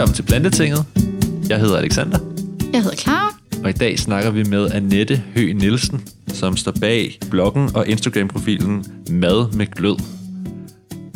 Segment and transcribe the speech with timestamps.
[0.00, 0.86] Velkommen til Plantetinget.
[1.48, 2.18] Jeg hedder Alexander,
[2.72, 3.34] Jeg hedder Clara.
[3.64, 8.84] og i dag snakker vi med Annette Høgh Nielsen, som står bag bloggen og Instagram-profilen
[9.10, 9.96] Mad med Glød.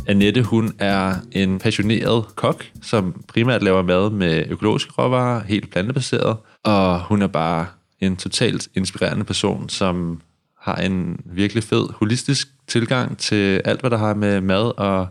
[0.08, 6.36] Annette, hun er en passioneret kok, som primært laver mad med økologiske råvarer, helt plantebaseret,
[6.64, 7.66] og hun er bare
[8.00, 10.20] en totalt inspirerende person, som
[10.60, 15.06] har en virkelig fed, holistisk tilgang til alt, hvad der har med mad og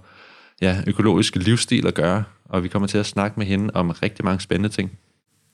[0.61, 2.23] ja, økologisk livsstil at gøre.
[2.53, 4.91] Og vi kommer til at snakke med hende om rigtig mange spændende ting.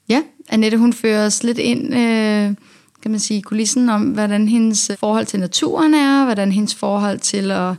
[0.08, 2.54] Ja, Annette hun fører os lidt ind øh,
[3.02, 7.50] kan man sige, kulissen om, hvordan hendes forhold til naturen er, hvordan hendes forhold til
[7.50, 7.74] at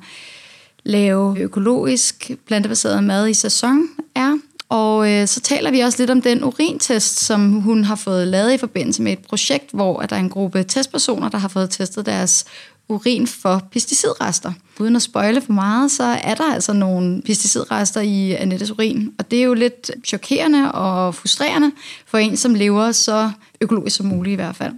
[0.83, 4.37] lave økologisk plantebaseret mad i sæson er.
[4.69, 8.53] Og øh, så taler vi også lidt om den urintest, som hun har fået lavet
[8.53, 11.69] i forbindelse med et projekt, hvor at der er en gruppe testpersoner, der har fået
[11.69, 12.45] testet deres
[12.91, 14.53] urin for pesticidrester.
[14.79, 19.31] Uden at spøjle for meget, så er der altså nogle pesticidrester i Annettes urin, og
[19.31, 21.71] det er jo lidt chokerende og frustrerende
[22.05, 24.73] for en, som lever så økologisk som muligt i hvert fald.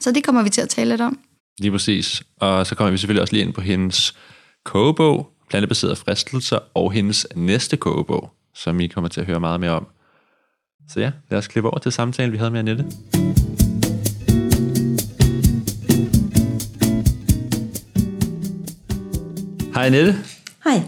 [0.00, 1.18] Så det kommer vi til at tale lidt om.
[1.58, 2.22] Lige præcis.
[2.40, 4.14] Og så kommer vi selvfølgelig også lige ind på hendes
[4.64, 9.70] kogebog, Plantebaserede fristelser, og hendes næste kogebog, som I kommer til at høre meget mere
[9.70, 9.86] om.
[10.88, 12.84] Så ja, lad os klippe over til samtalen, vi havde med Annette.
[19.78, 20.16] Hej Annette.
[20.64, 20.82] Hej.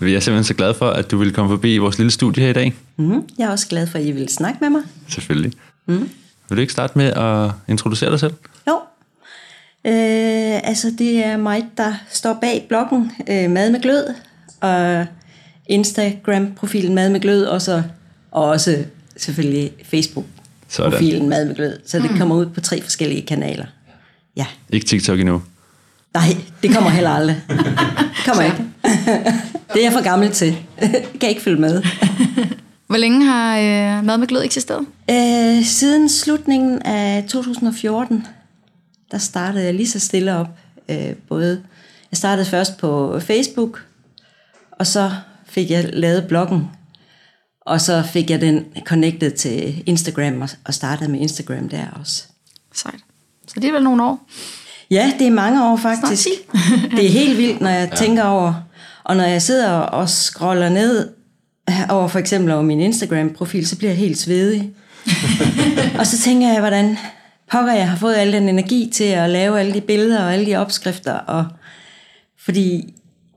[0.00, 2.50] Vi er simpelthen så glade for, at du ville komme forbi vores lille studie her
[2.50, 2.74] i dag.
[2.96, 4.82] Mm, jeg er også glad for, at I vil snakke med mig.
[5.08, 5.52] Selvfølgelig.
[5.86, 6.10] Mm.
[6.48, 8.32] Vil du ikke starte med at introducere dig selv?
[8.68, 8.74] Jo.
[9.84, 14.14] Øh, altså, det er mig, der står bag bloggen øh, Mad med Glød,
[14.60, 15.06] og
[15.66, 17.82] Instagram-profilen Mad med Glød, og, så,
[18.30, 18.84] og også
[19.16, 21.78] selvfølgelig Facebook-profilen Mad med Glød.
[21.86, 23.66] Så det kommer ud på tre forskellige kanaler.
[24.36, 24.46] Ja.
[24.70, 25.42] Ikke TikTok endnu.
[26.14, 27.42] Nej, det kommer heller aldrig.
[28.24, 28.56] Kommer ikke.
[29.74, 30.56] Det er jeg for gammel til.
[30.80, 31.82] Jeg kan ikke følge med.
[32.86, 34.86] Hvor længe har øh, Mad med Glød eksisteret?
[35.10, 38.26] Øh, siden slutningen af 2014,
[39.10, 40.48] der startede jeg lige så stille op.
[40.88, 41.62] Øh, både,
[42.10, 43.84] jeg startede først på Facebook,
[44.72, 45.10] og så
[45.46, 46.70] fik jeg lavet bloggen,
[47.60, 52.24] og så fik jeg den connected til Instagram, og, og startede med Instagram der også.
[52.74, 53.00] Sejt.
[53.46, 54.28] Så det er vel nogle år.
[54.90, 56.28] Ja, det er mange år faktisk.
[56.96, 57.96] det er helt vildt, når jeg ja.
[57.96, 58.54] tænker over,
[59.04, 61.08] og når jeg sidder og scroller ned
[61.90, 64.70] over for eksempel over min Instagram-profil, så bliver jeg helt svedig.
[65.98, 66.98] og så tænker jeg, hvordan
[67.50, 70.46] pokker jeg har fået al den energi til at lave alle de billeder og alle
[70.46, 71.46] de opskrifter, og
[72.44, 72.94] fordi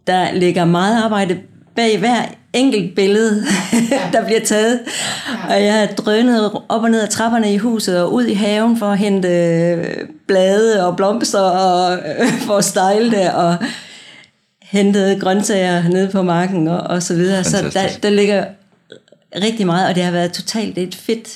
[0.07, 1.39] der ligger meget arbejde
[1.75, 2.21] bag hver
[2.57, 3.43] enkelt billede,
[4.13, 4.79] der bliver taget.
[5.49, 8.77] Og jeg har drønet op og ned ad trapperne i huset og ud i haven
[8.77, 11.99] for at hente blade og blomster og
[12.47, 13.57] for at style det og
[14.61, 17.43] hentet grøntsager nede på marken og, og så videre.
[17.43, 18.45] Så der, der ligger
[19.35, 21.27] rigtig meget, og det har været totalt et fedt.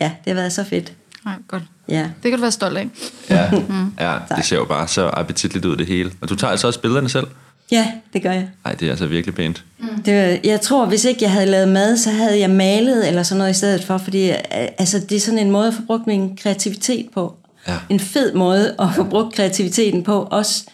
[0.00, 0.92] Ja, det har været så fedt.
[1.24, 1.62] Nej, godt.
[1.88, 2.02] Ja.
[2.22, 2.88] Det kan du være stolt af.
[3.30, 3.92] Ja, mm.
[4.00, 6.12] ja det ser jo bare så appetitligt ud det hele.
[6.20, 7.26] Og du tager altså også billederne selv?
[7.70, 8.48] Ja, det gør jeg.
[8.64, 9.64] Nej, det er altså virkelig pænt.
[9.78, 10.02] Mm.
[10.02, 13.38] Det, jeg tror, hvis ikke jeg havde lavet mad, så havde jeg malet eller sådan
[13.38, 16.36] noget i stedet for, fordi altså, det er sådan en måde at få brugt min
[16.36, 17.34] kreativitet på.
[17.68, 17.76] Ja.
[17.88, 20.64] En fed måde at få brugt kreativiteten på, også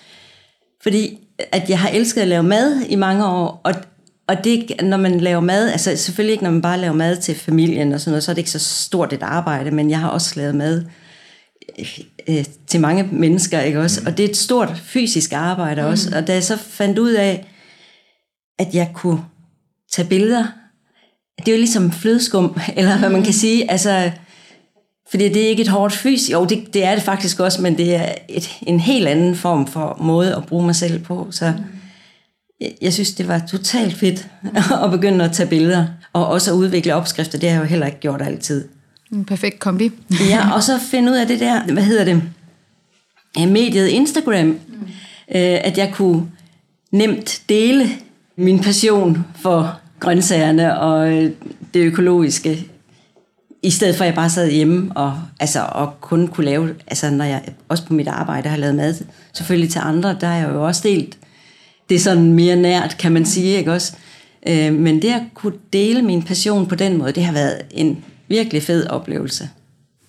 [0.82, 1.18] fordi
[1.52, 3.74] at jeg har elsket at lave mad i mange år, og,
[4.26, 7.34] og det, når man laver mad, altså selvfølgelig ikke, når man bare laver mad til
[7.34, 10.08] familien og sådan noget, så er det ikke så stort et arbejde, men jeg har
[10.08, 10.84] også lavet mad
[12.28, 14.00] øh, til mange mennesker, ikke også?
[14.00, 14.06] Mm.
[14.06, 15.88] Og det er et stort fysisk arbejde mm.
[15.88, 17.46] også, og da jeg så fandt ud af,
[18.58, 19.20] at jeg kunne
[19.92, 20.46] tage billeder,
[21.38, 24.10] det er jo ligesom flødeskum, eller hvad man kan sige, altså,
[25.10, 27.78] fordi det er ikke et hårdt fysisk, jo det, det er det faktisk også, men
[27.78, 31.54] det er et, en helt anden form for måde at bruge mig selv på, så
[32.60, 34.28] jeg, jeg synes, det var totalt fedt
[34.84, 37.86] at begynde at tage billeder, og også at udvikle opskrifter, det har jeg jo heller
[37.86, 38.68] ikke gjort altid.
[39.16, 39.90] En perfekt kombi.
[40.30, 42.22] ja, og så finde ud af det der, hvad hedder det,
[43.48, 44.56] mediet Instagram, mm.
[45.34, 46.22] øh, at jeg kunne
[46.90, 47.88] nemt dele
[48.36, 51.08] min passion for grøntsagerne og
[51.74, 52.66] det økologiske,
[53.62, 57.10] i stedet for at jeg bare sad hjemme og, altså, og kun kunne lave, altså
[57.10, 58.94] når jeg også på mit arbejde har lavet mad,
[59.32, 61.16] selvfølgelig til andre, der er jeg jo også delt
[61.88, 63.92] det er sådan mere nært, kan man sige, ikke også?
[64.48, 68.04] Øh, men det at kunne dele min passion på den måde, det har været en
[68.28, 69.50] virkelig fed oplevelse.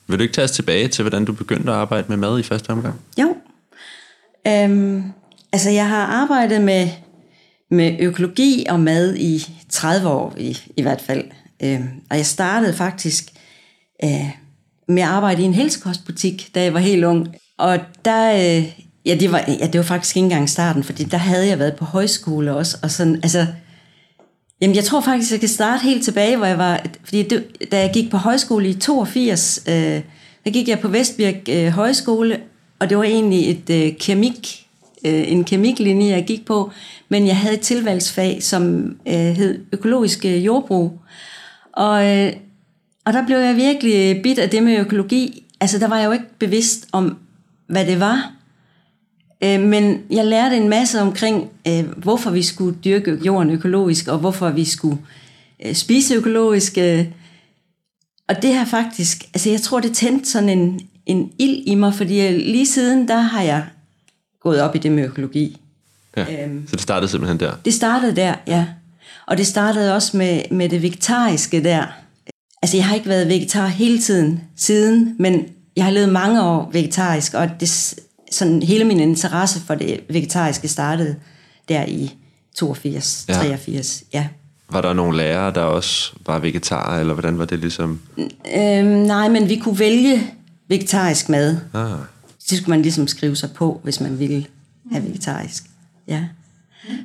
[0.07, 2.43] Vil du ikke tage os tilbage til, hvordan du begyndte at arbejde med mad i
[2.43, 2.99] første omgang?
[3.19, 3.35] Jo.
[4.47, 5.03] Øhm,
[5.53, 6.89] altså, jeg har arbejdet med,
[7.71, 11.23] med økologi og mad i 30 år i, i hvert fald.
[11.63, 13.25] Øhm, og jeg startede faktisk
[14.03, 14.29] øh,
[14.87, 17.35] med at arbejde i en helsekostbutik, da jeg var helt ung.
[17.57, 21.17] Og der, øh, ja, det var, ja, det var faktisk ikke engang starten, fordi der
[21.17, 22.77] havde jeg været på højskole også.
[22.83, 23.47] Og sådan, altså,
[24.61, 26.85] Jamen, jeg tror faktisk, jeg kan starte helt tilbage, hvor jeg var...
[27.03, 29.73] Fordi det, da jeg gik på højskole i 82, øh,
[30.45, 32.39] der gik jeg på Vestbirk øh, Højskole,
[32.79, 34.67] og det var egentlig et øh, kemik,
[35.05, 36.71] øh, en kemiklinje, jeg gik på,
[37.09, 40.99] men jeg havde et tilvalgsfag, som øh, hed økologisk øh, jordbrug.
[41.73, 42.33] Og, øh,
[43.05, 45.43] og der blev jeg virkelig bit af det med økologi.
[45.59, 47.17] Altså, der var jeg jo ikke bevidst om,
[47.67, 48.36] hvad det var.
[49.43, 54.17] Øh, men jeg lærte en masse omkring, øh, hvorfor vi skulle dyrke jorden økologisk, og
[54.17, 54.97] hvorfor vi skulle
[55.65, 56.77] øh, spise økologisk.
[56.77, 57.05] Øh.
[58.29, 61.93] Og det har faktisk, altså jeg tror, det tændte sådan en, en ild i mig,
[61.93, 63.65] fordi lige siden, der har jeg
[64.41, 65.57] gået op i det med økologi.
[66.17, 67.51] Ja, øhm, så det startede simpelthen der?
[67.65, 68.65] Det startede der, ja.
[69.27, 71.85] Og det startede også med, med det vegetariske der.
[72.61, 75.45] Altså, jeg har ikke været vegetar hele tiden siden, men
[75.75, 77.95] jeg har levet mange år vegetarisk, og det,
[78.31, 81.15] sådan hele min interesse for det vegetariske startede
[81.69, 82.15] der i
[82.55, 83.33] 82, ja.
[83.33, 84.27] 83, ja.
[84.69, 87.99] Var der nogle lærere, der også var vegetarer, eller hvordan var det ligesom?
[88.55, 90.33] Øhm, nej, men vi kunne vælge
[90.67, 91.57] vegetarisk mad.
[91.73, 91.89] Ah.
[92.49, 94.45] Det skulle man ligesom skrive sig på, hvis man ville
[94.91, 95.63] have vegetarisk.
[96.07, 96.23] Ja.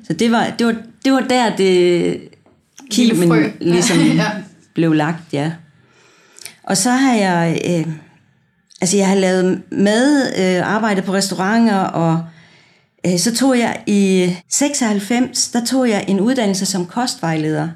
[0.07, 2.21] Så det var, det var, det var der, det
[2.91, 4.31] kimen ligesom ja.
[4.75, 5.53] blev lagt, ja.
[6.63, 7.93] Og så har jeg, øh,
[8.82, 12.25] altså jeg har lavet mad, øh, arbejdet på restauranter, og
[13.06, 17.69] øh, så tog jeg i 96, der tog jeg en uddannelse som kostvejleder,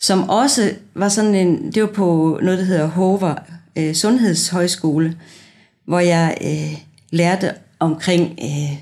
[0.00, 3.34] som også var sådan en, det var på noget, der hedder Hover
[3.76, 5.16] øh, Sundhedshøjskole,
[5.86, 6.78] hvor jeg øh,
[7.10, 8.78] lærte omkring øh,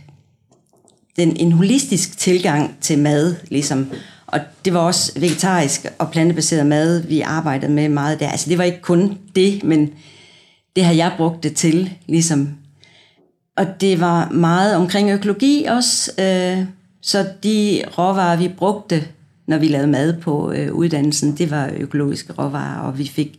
[1.17, 3.91] den, en holistisk tilgang til mad, ligesom.
[4.27, 8.29] Og det var også vegetarisk og plantebaseret mad, vi arbejdede med meget der.
[8.29, 9.91] Altså det var ikke kun det, men
[10.77, 12.49] det har jeg brugt det til, ligesom.
[13.57, 16.67] Og det var meget omkring økologi også, øh,
[17.01, 19.05] så de råvarer, vi brugte,
[19.47, 23.39] når vi lavede mad på øh, uddannelsen, det var økologiske råvarer, og vi fik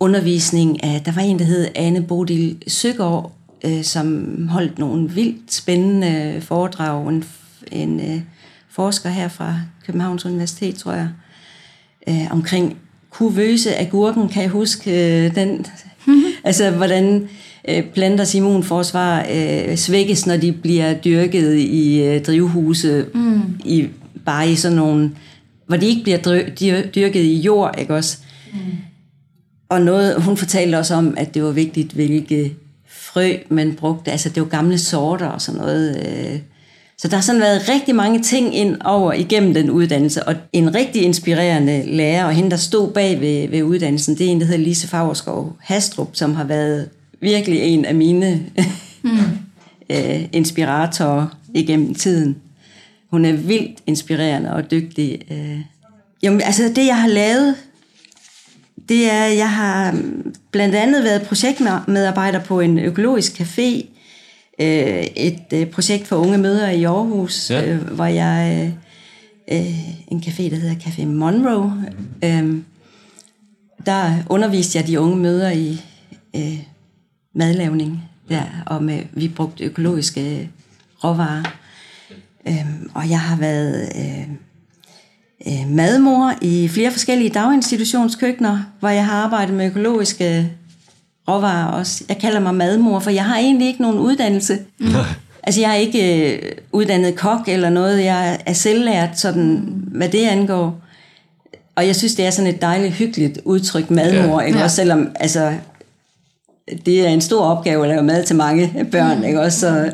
[0.00, 3.32] undervisning af, der var en, der hed Anne Bodil Søgaard,
[3.64, 7.08] øh, som holdt nogle vildt spændende foredrag.
[7.08, 7.24] En,
[7.72, 8.20] en øh,
[8.68, 11.08] forsker her fra Københavns Universitet, tror jeg,
[12.08, 12.78] øh, omkring
[13.10, 15.66] kuvøse agurken, kan jeg huske øh, den
[16.44, 17.28] altså hvordan
[17.68, 23.42] øh, planters immunforsvar øh, svækkes, når de bliver dyrket i øh, drivhuse, mm.
[23.64, 23.88] i,
[24.24, 25.10] bare i sådan nogle,
[25.66, 28.18] hvor de ikke bliver dyrket i jord, ikke også?
[28.52, 28.58] Mm.
[29.68, 32.54] Og noget, hun fortalte også om, at det var vigtigt, hvilke
[32.88, 34.10] frø, man brugte.
[34.10, 36.06] Altså det var gamle sorter og sådan noget.
[36.06, 36.40] Øh.
[37.00, 40.74] Så der har sådan været rigtig mange ting ind over igennem den uddannelse, og en
[40.74, 44.46] rigtig inspirerende lærer, og hende, der stod bag ved, ved uddannelsen, det er en, der
[44.46, 46.88] hedder Lise Fagerskov Hastrup, som har været
[47.20, 48.46] virkelig en af mine
[49.02, 49.10] mm.
[49.90, 52.36] øh, inspiratorer igennem tiden.
[53.10, 55.22] Hun er vildt inspirerende og dygtig.
[55.30, 55.60] Øh.
[56.22, 57.54] Jamen, altså det, jeg har lavet
[58.88, 59.94] det er, jeg har
[60.50, 63.86] blandt andet været projektmedarbejder på en økologisk café,
[64.60, 67.70] øh, et øh, projekt for unge mødre i Aarhus, ja.
[67.70, 68.72] Øh, hvor jeg
[70.08, 71.72] en café, der hedder Café Monroe.
[73.86, 75.80] Der underviste jeg de unge mødre i
[77.34, 80.50] madlavning der, og med, vi brugte økologiske
[81.04, 81.42] råvarer.
[82.94, 83.92] Og jeg har været
[85.46, 90.52] øh, madmor i flere forskellige daginstitutionskøkkener, hvor jeg har arbejdet med økologiske
[91.28, 92.04] råvarer også.
[92.08, 94.58] Jeg kalder mig madmor, for jeg har egentlig ikke nogen uddannelse.
[94.78, 94.88] Mm.
[95.42, 98.04] Altså, jeg er ikke øh, uddannet kok eller noget.
[98.04, 100.80] Jeg er selvlært, sådan, hvad det angår.
[101.76, 104.40] Og jeg synes, det er sådan et dejligt, hyggeligt udtryk, madmor.
[104.40, 104.46] Ja.
[104.46, 104.58] Ikke?
[104.58, 104.64] Ja.
[104.64, 105.54] Også selvom, altså,
[106.86, 109.18] det er en stor opgave at lave mad til mange børn.
[109.18, 109.24] Mm.
[109.24, 109.40] Ikke?
[109.40, 109.92] Også, så,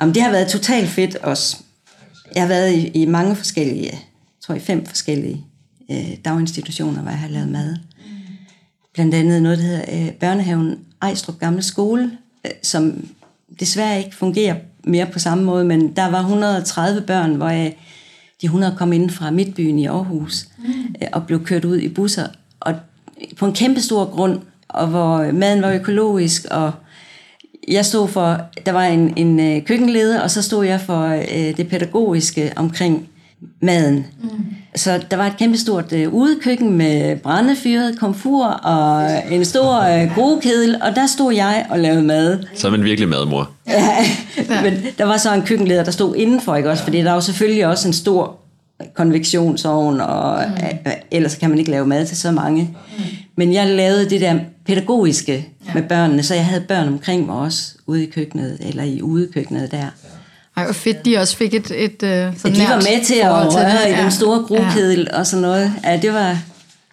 [0.00, 1.56] jamen, det har været totalt fedt også.
[2.34, 3.98] Jeg har været i, i mange forskellige
[4.46, 5.44] tror jeg, fem forskellige
[5.90, 7.76] øh, daginstitutioner, hvor jeg har lavet mad.
[8.96, 12.10] Blandt andet noget, der hedder øh, Børnehaven Ejstrup Gamle Skole,
[12.46, 13.08] øh, som
[13.60, 17.76] desværre ikke fungerer mere på samme måde, men der var 130 børn, hvor jeg,
[18.42, 20.48] de 100 kom ind fra Midtbyen i Aarhus
[21.02, 22.26] øh, og blev kørt ud i busser,
[22.60, 22.74] og
[23.36, 26.72] på en kæmpe stor grund, og hvor maden var økologisk, og
[27.68, 31.56] jeg stod for, der var en, en øh, køkkenleder, og så stod jeg for øh,
[31.56, 33.08] det pædagogiske omkring
[33.60, 34.06] maden.
[34.22, 34.28] Mm.
[34.76, 40.76] Så der var et kæmpestort øh, udekøkken med brændefyret komfur og en stor øh, grokedel,
[40.82, 42.38] og der stod jeg og lavede mad.
[42.54, 43.50] Som en virkelig madmor.
[43.68, 43.96] Ja,
[44.62, 46.82] men der var så en køkkenleder, der stod indenfor, ikke også?
[46.84, 48.36] Fordi der er jo selvfølgelig også en stor
[48.94, 50.54] konvektionsovn, og mm.
[50.86, 52.62] øh, ellers kan man ikke lave mad til så mange.
[52.98, 53.04] Mm.
[53.36, 55.74] Men jeg lavede det der pædagogiske ja.
[55.74, 59.70] med børnene, så jeg havde børn omkring mig også ude i køkkenet, eller i udekøkkenet
[59.70, 59.86] der
[60.56, 63.30] Ej, og fedt, de også fik et, et, et sådan De var med til at
[63.30, 64.02] røre i ja.
[64.02, 65.18] den store grokedel ja.
[65.18, 65.72] og sådan noget.
[65.84, 66.38] Ja, det var,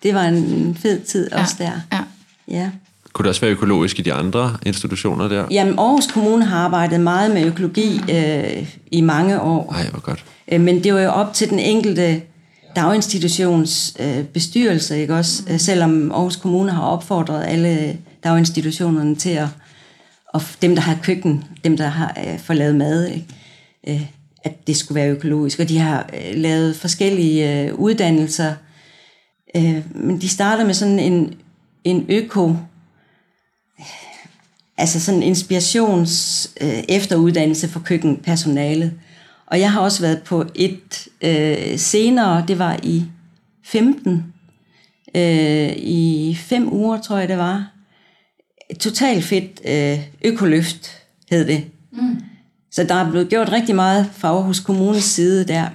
[0.03, 1.41] det var en fed tid ja.
[1.41, 1.71] også der.
[1.91, 1.99] Ja.
[2.47, 2.69] ja.
[3.13, 5.45] Kunne det også være økologisk i de andre institutioner der?
[5.51, 9.71] Jamen, Aarhus Kommune har arbejdet meget med økologi øh, i mange år.
[9.71, 10.23] Nej, hvor godt.
[10.51, 12.21] Øh, men det var jo op til den enkelte
[12.75, 15.43] daginstitutions øh, bestyrelse, ikke også?
[15.47, 15.57] Mm.
[15.57, 19.47] Selvom Aarhus Kommune har opfordret alle daginstitutionerne til at,
[20.27, 23.25] og dem, der har køkken, dem, der har øh, fået lavet mad, ikke?
[23.87, 24.05] Øh,
[24.43, 25.59] at det skulle være økologisk.
[25.59, 28.55] Og de har øh, lavet forskellige øh, uddannelser,
[29.55, 31.33] øh, men de starter med sådan en,
[31.83, 32.55] en øko,
[34.77, 38.93] altså sådan en inspirations øh, efteruddannelse for køkkenpersonalet.
[39.45, 43.05] Og jeg har også været på et øh, senere, det var i
[43.63, 44.33] 15,
[45.15, 47.69] øh, i fem uger tror jeg det var.
[48.69, 50.91] Total totalt fedt øh, økoløft
[51.31, 51.65] hed det.
[51.91, 52.21] Mm.
[52.73, 55.65] Så der er blevet gjort rigtig meget fra Aarhus Kommunes side der,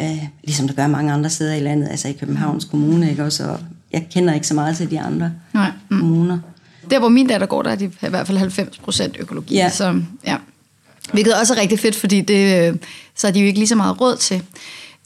[0.00, 3.44] øh, ligesom der gør mange andre steder i landet, altså i Københavns Kommune, ikke også?
[3.44, 3.60] Og
[3.92, 5.70] jeg kender ikke så meget til de andre Nej.
[5.88, 5.98] Mm.
[6.00, 6.38] kommuner.
[6.90, 9.54] Der, hvor min datter går, der er de i hvert fald 90 procent økologi.
[9.54, 9.70] Ja.
[9.70, 10.36] Så, ja.
[11.12, 12.78] Hvilket også er rigtig fedt, fordi det,
[13.14, 14.42] så er de jo ikke lige så meget råd til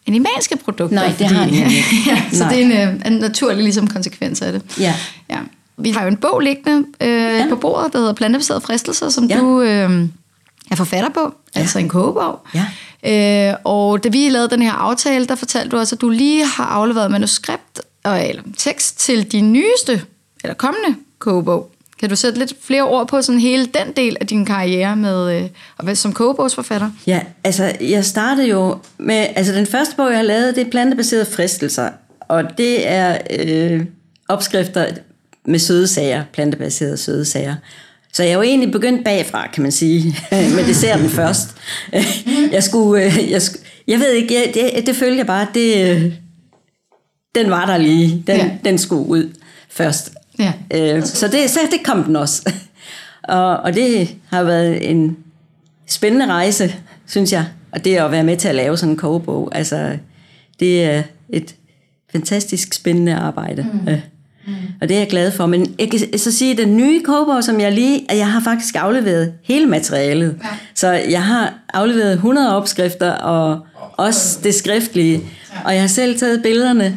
[0.07, 0.97] animalske produkter.
[0.97, 1.85] Nej, det fordi, har de ikke.
[2.11, 2.53] ja, så Nej.
[2.55, 4.63] det er en, øh, en naturlig ligesom, konsekvens af det.
[4.81, 4.95] Ja.
[5.31, 5.39] ja.
[5.77, 7.47] Vi har jo en bog liggende øh, ja.
[7.49, 9.39] på bordet, der hedder Plantebaserede fristelser, som ja.
[9.39, 10.09] du øh,
[10.71, 11.61] er forfatter på, ja.
[11.61, 12.39] altså en kogebog.
[12.55, 12.67] Ja.
[13.07, 16.47] Øh, og da vi lavede den her aftale, der fortalte du også, at du lige
[16.47, 20.03] har afleveret manuskript og, eller tekst til din nyeste,
[20.45, 21.71] eller kommende kogebog.
[22.01, 25.51] Kan du sætte lidt flere ord på sådan hele den del af din karriere med
[25.89, 26.91] øh, som kogebogsforfatter?
[27.07, 30.71] Ja, altså jeg startede jo med, altså den første bog, jeg har lavet, det er
[30.71, 33.85] plantebaserede fristelser, og det er øh,
[34.29, 34.87] opskrifter
[35.45, 37.55] med søde sager, plantebaserede søde sager.
[38.13, 40.17] Så jeg jo egentlig begyndt bagfra, kan man sige,
[40.57, 41.57] med desserten først.
[42.53, 46.13] Jeg skulle, øh, jeg, skulle, jeg ved ikke, jeg, det, det følger bare, det, øh,
[47.35, 48.51] den var der lige, den, ja.
[48.65, 49.31] den skulle ud
[49.69, 50.13] først.
[50.39, 50.53] Ja.
[50.75, 52.53] Øh, så, det, så det kom den også.
[53.23, 55.17] og, og det har været en
[55.87, 56.75] spændende rejse,
[57.07, 57.47] synes jeg.
[57.73, 59.97] Og det at være med til at lave sådan en kogebog, altså
[60.61, 61.55] det er et
[62.13, 63.67] fantastisk spændende arbejde.
[63.73, 63.93] Mm.
[64.47, 64.53] Mm.
[64.81, 65.47] Og det er jeg glad for.
[65.47, 68.07] Men jeg kan så sige, at den nye kogebog, som jeg lige...
[68.09, 70.37] At jeg har faktisk afleveret hele materialet.
[70.45, 70.49] Ja.
[70.75, 73.61] Så jeg har afleveret 100 opskrifter, og
[73.97, 75.15] også det skriftlige.
[75.55, 75.61] Ja.
[75.65, 76.97] Og jeg har selv taget billederne.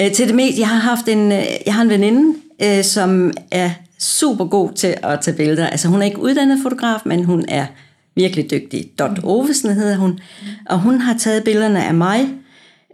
[0.00, 1.32] Øh, til det mest, jeg har haft en...
[1.32, 5.66] Øh, jeg har en veninde, øh, som er super god til at tage billeder.
[5.66, 7.66] Altså hun er ikke uddannet fotograf, men hun er
[8.14, 8.90] virkelig dygtig.
[8.98, 9.24] Dot mm.
[9.24, 10.18] Ovesen hedder hun.
[10.66, 12.28] Og hun har taget billederne af mig,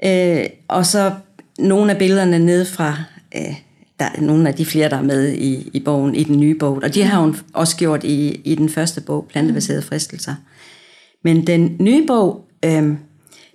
[0.05, 1.13] øh, og så
[1.59, 2.97] nogle af billederne ned fra
[3.37, 3.55] øh,
[3.99, 6.55] der er nogle af de flere, der er med i, i bogen, i den nye
[6.55, 6.81] bog.
[6.83, 10.35] Og de har hun også gjort i, i den første bog, Plantebaserede fristelser.
[11.25, 12.93] Men den nye bog, øh,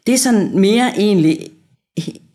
[0.08, 1.48] det er sådan mere egentlig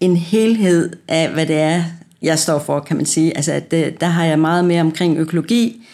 [0.00, 1.82] en helhed af, hvad det er,
[2.22, 3.36] jeg står for, kan man sige.
[3.36, 5.86] Altså, det, der har jeg meget mere omkring økologi,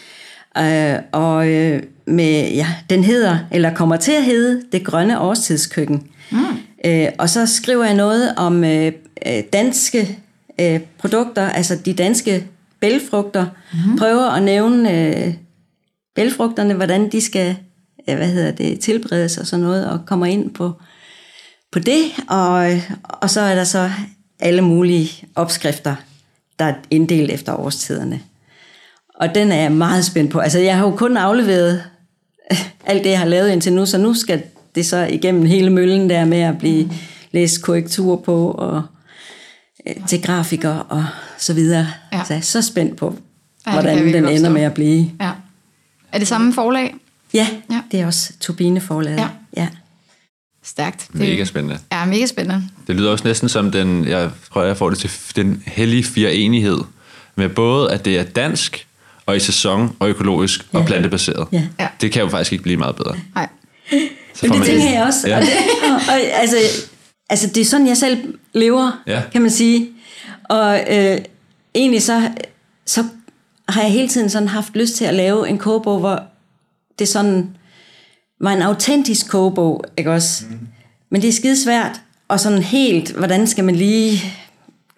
[0.59, 6.09] øh, og øh, med, ja, den hedder, eller kommer til at hedde, Det Grønne Årstidskøkken.
[6.31, 6.39] Mm.
[6.85, 8.93] Øh, og så skriver jeg noget om øh,
[9.27, 10.19] øh danske
[10.61, 12.47] øh, produkter, altså de danske
[12.81, 13.47] bælfrugter.
[13.73, 13.99] Mm.
[13.99, 15.35] Prøver at nævne øh,
[16.15, 17.57] bælfrugterne, hvordan de skal
[18.09, 20.73] øh, hvad hedder det, tilberedes og sådan noget, og kommer ind på,
[21.73, 22.03] på det.
[22.29, 22.71] Og,
[23.03, 23.91] og så er der så
[24.41, 25.95] alle mulige opskrifter
[26.61, 28.21] der er inddelt efter årstiderne.
[29.15, 30.39] Og den er jeg meget spændt på.
[30.39, 31.83] Altså, jeg har jo kun afleveret
[32.87, 34.43] alt det, jeg har lavet indtil nu, så nu skal
[34.75, 36.91] det så igennem hele møllen der med at blive mm.
[37.33, 38.83] læst korrektur på, og
[40.09, 41.07] til grafikere og
[41.39, 41.87] så videre.
[42.13, 42.25] Ja.
[42.25, 43.19] Så jeg er så spændt på,
[43.67, 45.11] ja, hvordan den ender med at blive.
[45.21, 45.31] Ja.
[46.13, 46.95] Er det samme forlag?
[47.35, 47.81] Ja, ja.
[47.93, 49.19] det er også Turbine forlaget.
[49.19, 49.29] Ja.
[49.57, 49.69] ja.
[50.65, 51.09] Stærkt.
[51.13, 51.79] Det mega spændende.
[51.93, 52.69] Ja, mega spændende.
[52.87, 56.35] Det lyder også næsten som den, jeg tror, jeg får det til den hellige fire
[56.35, 56.79] enighed,
[57.35, 58.87] med både, at det er dansk,
[59.27, 60.79] og i sæson, og økologisk, ja.
[60.79, 61.49] og plantebaseret.
[61.53, 61.89] Ja.
[62.01, 63.17] Det kan jo faktisk ikke blive meget bedre.
[63.35, 63.49] Nej.
[64.43, 65.29] Men det tænker jeg også.
[65.29, 65.37] Ja.
[65.37, 65.53] Og det,
[66.09, 66.57] og, altså,
[67.31, 69.23] altså, det er sådan, jeg selv lever, ja.
[69.33, 69.89] kan man sige.
[70.45, 71.19] Og øh,
[71.75, 72.31] egentlig så,
[72.87, 73.05] så
[73.69, 76.23] har jeg hele tiden sådan haft lyst til at lave en kogebog, hvor
[76.99, 77.57] det sådan
[78.41, 80.45] var en autentisk kogebog, ikke også?
[80.51, 80.59] Mm.
[81.11, 84.23] Men det er skide svært, og sådan helt, hvordan skal man lige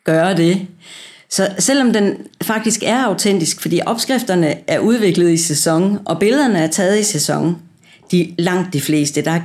[0.05, 0.67] gøre det?
[1.31, 6.67] Så selvom den faktisk er autentisk, fordi opskrifterne er udviklet i sæson, og billederne er
[6.67, 7.59] taget i sæson,
[8.11, 9.41] de langt de fleste, der er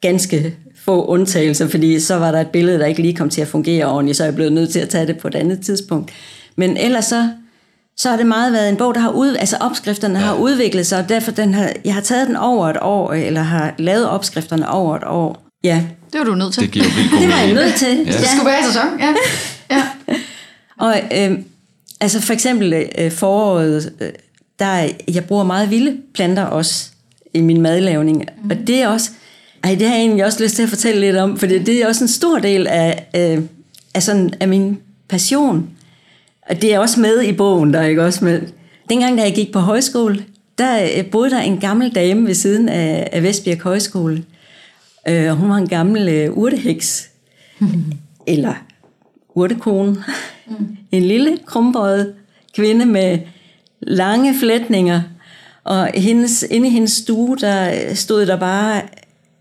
[0.00, 3.48] ganske få undtagelser, fordi så var der et billede, der ikke lige kom til at
[3.48, 6.10] fungere ordentligt, så er jeg blevet nødt til at tage det på et andet tidspunkt.
[6.56, 7.28] Men ellers så,
[7.96, 10.24] så har det meget været en bog, der har ud, altså opskrifterne ja.
[10.24, 13.42] har udviklet sig, og derfor den har, jeg har taget den over et år, eller
[13.42, 15.46] har lavet opskrifterne over et år.
[15.64, 15.82] Ja.
[16.12, 16.62] Det var du nødt til.
[16.62, 17.64] Det giver vildt god Det var jeg mening.
[17.64, 17.96] nødt til.
[17.96, 18.12] Ja.
[18.12, 19.14] Det skulle være i sæson, ja.
[19.70, 19.82] ja.
[20.86, 21.38] Og øh,
[22.00, 24.08] altså for eksempel øh, foråret, øh,
[24.58, 26.90] der er, jeg bruger meget vilde planter også
[27.34, 28.24] i min madlavning.
[28.42, 28.50] Mm.
[28.50, 29.10] Og det er også,
[29.64, 31.88] ej, det har jeg egentlig også lyst til at fortælle lidt om, for det, er
[31.88, 33.42] også en stor del af, øh,
[33.94, 34.78] af, sådan, af min
[35.08, 35.70] passion.
[36.48, 38.42] Og det er også med i bogen, der er ikke også med.
[38.88, 40.24] Dengang, da jeg gik på højskole,
[40.58, 44.24] der øh, boede der en gammel dame ved siden af, af Vestbjerg Højskole.
[45.08, 47.10] Øh, og hun var en gammel øh, urteheks.
[48.26, 48.54] Eller
[49.34, 50.04] urtekone.
[50.92, 52.14] En lille krumbøjet
[52.54, 53.18] kvinde med
[53.80, 55.02] lange flætninger.
[55.64, 58.82] Og hendes, inde i hendes stue, der stod der bare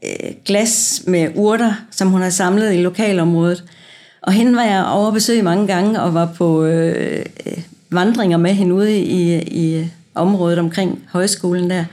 [0.05, 3.63] øh, glas med urter, som hun havde samlet i lokalområdet.
[4.21, 7.25] Og hende var jeg over at besøge mange gange, og var på øh,
[7.89, 11.85] vandringer med hende ude i, i området omkring højskolen der.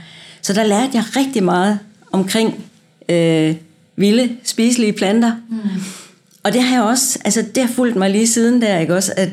[0.42, 1.78] Så der lærte jeg rigtig meget
[2.12, 2.64] omkring
[3.08, 3.54] øh,
[3.96, 5.32] vilde, spiselige planter.
[5.48, 5.58] Mm.
[6.42, 9.12] Og det har jeg også, altså det har fulgt mig lige siden der, ikke også,
[9.16, 9.28] at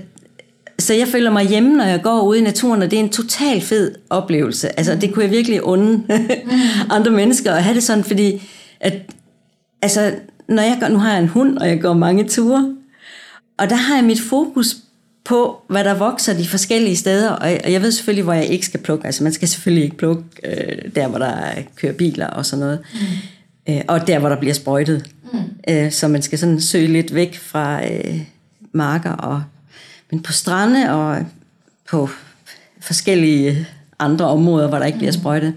[0.79, 3.09] så jeg føler mig hjemme, når jeg går ud i naturen, og det er en
[3.09, 4.79] total fed oplevelse.
[4.79, 6.03] Altså, det kunne jeg virkelig unde
[6.89, 8.41] andre mennesker at have det sådan, fordi
[8.79, 8.93] at,
[9.81, 10.15] altså,
[10.47, 12.75] når jeg går, nu har jeg en hund, og jeg går mange ture,
[13.57, 14.75] og der har jeg mit fokus
[15.25, 18.79] på, hvad der vokser de forskellige steder, og jeg, ved selvfølgelig, hvor jeg ikke skal
[18.79, 19.05] plukke.
[19.05, 22.79] Altså, man skal selvfølgelig ikke plukke øh, der, hvor der kører biler og sådan noget.
[22.93, 23.73] Mm.
[23.73, 25.09] Øh, og der, hvor der bliver sprøjtet.
[25.33, 25.39] Mm.
[25.69, 28.21] Øh, så man skal sådan søge lidt væk fra øh,
[28.71, 29.43] marker og
[30.11, 31.25] men på strande og
[31.89, 32.09] på
[32.79, 33.67] forskellige
[33.99, 35.53] andre områder, hvor der ikke bliver sprøjtet,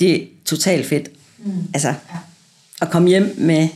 [0.00, 1.08] det er totalt fedt.
[1.38, 1.52] Mm.
[1.74, 1.94] Altså,
[2.82, 3.68] at komme hjem med,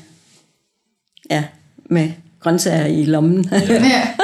[1.31, 1.45] ja,
[1.91, 3.49] med grøntsager i lommen.
[3.53, 3.59] ja,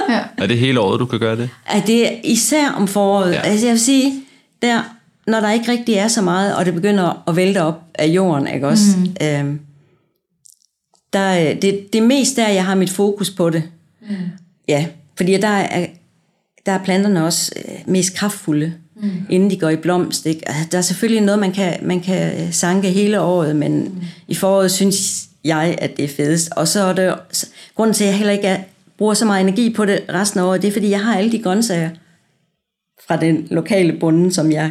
[0.08, 0.24] ja.
[0.38, 1.50] Er det hele året, du kan gøre det?
[1.66, 3.30] at det er især om foråret.
[3.32, 3.36] Ja.
[3.36, 3.42] Ja.
[3.42, 4.22] Altså jeg vil sige,
[4.62, 8.06] der, når der ikke rigtig er så meget, og det begynder at vælte op af
[8.06, 8.84] jorden, ikke også?
[8.98, 9.16] Mm.
[9.26, 9.60] Øhm,
[11.12, 13.62] der, er- det, det er mest der, jeg har mit fokus på det.
[14.00, 14.16] Mm.
[14.68, 15.86] Ja, fordi der er,
[16.66, 19.10] der er planterne også øh, mest kraftfulde, mm.
[19.30, 20.26] inden de går i blomst.
[20.26, 20.48] Ikke?
[20.48, 24.00] Altså, der er selvfølgelig noget, man kan, man kan øh, sanke hele året, men mm.
[24.28, 26.50] i foråret synes jeg, at det er fedest.
[26.56, 27.14] Og så er det
[27.74, 28.60] grunden til, at jeg heller ikke er,
[28.98, 31.32] bruger så meget energi på det resten af året, det er, fordi jeg har alle
[31.32, 31.90] de grøntsager
[33.08, 34.70] fra den lokale bonde, som jeg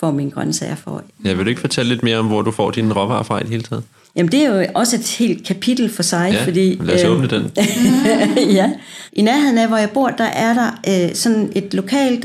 [0.00, 1.02] får mine grøntsager for.
[1.24, 3.42] Ja, vil du ikke fortælle lidt mere om, hvor du får dine råvarer fra i
[3.42, 3.84] det hele taget?
[4.16, 6.78] Jamen det er jo også et helt kapitel for sig, Ja, fordi...
[6.82, 7.50] lad os øh, åbne den.
[8.58, 8.70] ja.
[9.12, 12.24] I nærheden af, hvor jeg bor, der er der øh, sådan et lokalt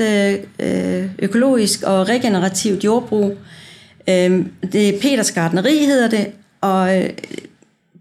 [0.60, 3.36] øh, økologisk og regenerativt jordbrug.
[4.08, 6.26] Øh, det er Peters Gartneri, hedder det,
[6.60, 7.10] og øh,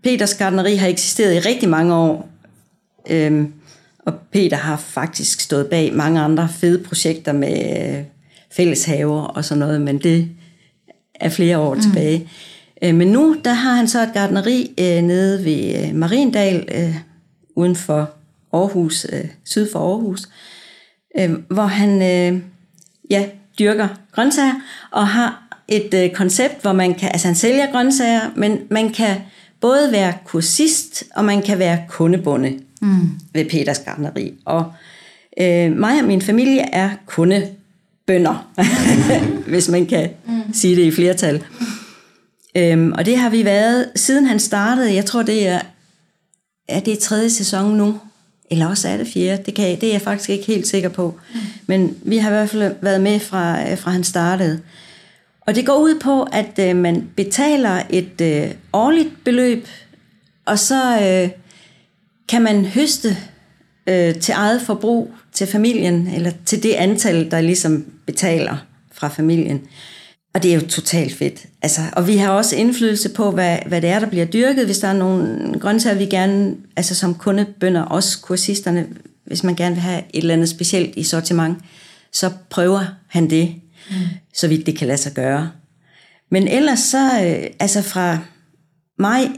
[0.03, 2.29] Peters Gartneri har eksisteret i rigtig mange år.
[3.09, 3.45] Øh,
[4.05, 8.03] og Peter har faktisk stået bag mange andre fede projekter med øh,
[8.51, 10.29] fælleshaver og sådan noget, men det
[11.15, 11.81] er flere år mm.
[11.81, 12.29] tilbage.
[12.83, 16.95] Øh, Men nu, der har han så et gardneri øh, nede ved øh, Mariendal, øh,
[17.55, 18.09] uden for
[18.53, 20.21] Aarhus, øh, syd for Aarhus,
[21.19, 22.41] øh, hvor han øh,
[23.09, 23.25] ja,
[23.59, 24.53] dyrker grøntsager,
[24.91, 29.15] og har et øh, koncept, hvor man kan, altså han sælger grøntsager, men man kan
[29.61, 33.09] både være kursist, og man kan være kundebonde mm.
[33.33, 34.33] ved Peters Gartneri.
[34.45, 34.73] Og
[35.41, 38.51] øh, mig og min familie er kundebønder,
[39.51, 40.53] hvis man kan mm.
[40.53, 41.43] sige det i flertal.
[42.57, 45.61] Øhm, og det har vi været, siden han startede, jeg tror det er,
[46.67, 47.99] er det tredje sæson nu,
[48.51, 51.19] eller også er det fjerde, det, kan det er jeg faktisk ikke helt sikker på.
[51.33, 51.39] Mm.
[51.67, 54.61] Men vi har i hvert fald været med fra, øh, fra han startede.
[55.41, 59.67] Og det går ud på, at øh, man betaler et øh, årligt beløb,
[60.45, 61.29] og så øh,
[62.29, 63.17] kan man høste
[63.87, 68.57] øh, til eget forbrug til familien, eller til det antal, der ligesom betaler
[68.91, 69.61] fra familien.
[70.33, 71.45] Og det er jo totalt fedt.
[71.61, 74.65] Altså, og vi har også indflydelse på, hvad, hvad det er, der bliver dyrket.
[74.65, 78.87] Hvis der er nogle grøntsager, vi gerne, altså som kundebønder, også kursisterne,
[79.25, 81.57] hvis man gerne vil have et eller andet specielt i sortiment,
[82.11, 83.55] så prøver han det,
[83.89, 83.95] mm.
[84.33, 85.51] så vidt det kan lade sig gøre.
[86.31, 88.19] Men ellers så, øh, altså fra
[88.99, 89.29] maj,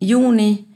[0.00, 0.66] juni,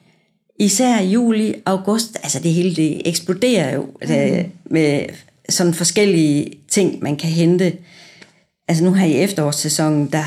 [0.58, 4.52] især juli, august, altså det hele det eksploderer jo mm.
[4.70, 5.04] med
[5.48, 7.72] sådan forskellige ting, man kan hente.
[8.68, 10.24] Altså nu her i efterårssæsonen, der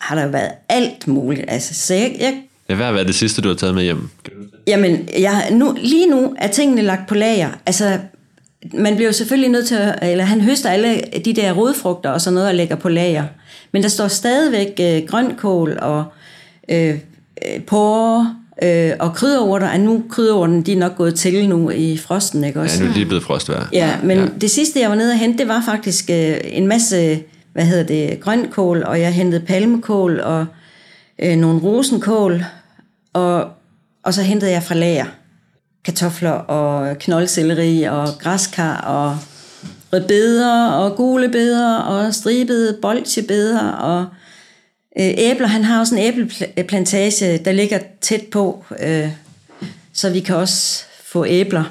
[0.00, 1.44] har der jo været alt muligt.
[1.48, 4.08] Altså, så jeg, jeg Ja, hvad har været det sidste, du har taget med hjem?
[4.66, 7.48] Jamen, jeg, nu, lige nu er tingene lagt på lager.
[7.66, 7.98] Altså,
[8.74, 12.20] man bliver jo selvfølgelig nødt til at, eller han høster alle de der rodfrugter og
[12.20, 13.24] sådan noget og lægger på lager.
[13.72, 16.04] Men der står stadigvæk øh, grønkål og
[16.68, 16.98] øh,
[17.54, 21.96] øh, porre, Øh, og krydderurter, er nu krydderurten, de er nok gået til nu i
[21.96, 22.78] frosten, ikke også?
[22.78, 23.68] Ja, nu er det blevet frostvær.
[23.72, 24.26] Ja, men ja.
[24.40, 27.22] det sidste, jeg var nede og hente, det var faktisk øh, en masse,
[27.52, 30.46] hvad hedder det, grønkål, og jeg hentede palmekål og
[31.18, 32.44] øh, nogle rosenkål,
[33.12, 33.48] og,
[34.02, 35.06] og så hentede jeg fra lager
[35.84, 39.18] kartofler og knoldselleri og græskar og
[39.92, 44.06] rødbeder og gule beder og stribede bolchebeder og
[44.98, 45.46] øh, æbler.
[45.46, 49.08] Han har også en æbleplantage, der ligger tæt på, øh,
[49.92, 51.64] så vi kan også få æbler.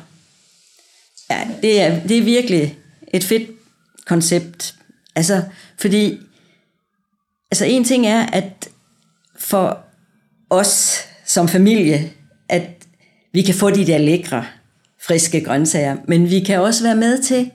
[1.32, 2.78] Ja, det er, det er virkelig
[3.14, 3.50] et fedt
[4.06, 4.76] koncept.
[5.16, 5.42] Altså,
[5.80, 6.20] fordi
[7.52, 8.70] altså en ting er, at
[9.40, 9.80] for
[10.50, 12.12] os som familie,
[12.50, 12.64] at
[13.34, 14.46] vi kan få de der lækre,
[15.08, 17.52] friske grøntsager, men vi kan også være med til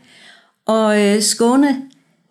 [0.69, 1.77] at øh, skåne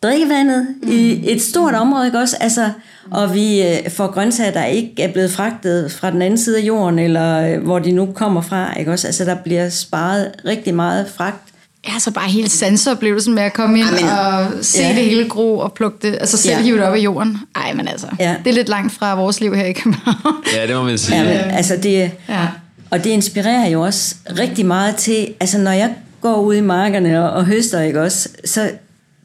[0.04, 0.92] drikkevandet mm.
[0.92, 2.38] i et stort område, ikke også?
[2.40, 2.72] Altså,
[3.12, 6.62] og vi øh, får grøntsager, der ikke er blevet fragtet fra den anden side af
[6.62, 9.08] jorden, eller øh, hvor de nu kommer fra, ikke også?
[9.08, 11.53] Altså, der bliver sparet rigtig meget fragt.
[11.88, 14.04] Ja, så bare hele sansoplevelsen med at komme ind Amen.
[14.04, 14.88] og se ja.
[14.88, 16.62] det hele gro og plukke det, altså selv ja.
[16.62, 17.38] hive det op af jorden.
[17.56, 18.36] Ej, men altså, ja.
[18.44, 20.36] det er lidt langt fra vores liv her i København.
[20.56, 21.18] Ja, det må man sige.
[21.18, 22.48] Ja, men, altså det, ja.
[22.90, 27.24] Og det inspirerer jo også rigtig meget til, altså når jeg går ud i markerne
[27.24, 28.72] og, og høster, ikke også, så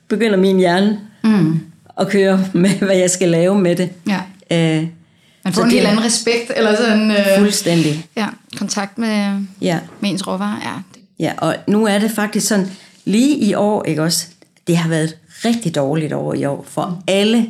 [0.08, 1.60] begynder min hjerne mm.
[2.00, 3.90] at køre med, hvad jeg skal lave med det.
[4.06, 4.20] Ja.
[4.78, 4.86] Øh,
[5.44, 7.10] man får en helt anden respekt, eller sådan...
[7.10, 8.06] Øh, fuldstændig.
[8.16, 8.26] Ja,
[8.58, 9.78] kontakt med, ja.
[10.00, 10.60] med ens råvarer.
[10.64, 10.97] Ja.
[11.20, 12.66] Ja, og nu er det faktisk sådan,
[13.04, 14.26] lige i år, ikke også,
[14.66, 17.48] det har været rigtig dårligt over i år for alle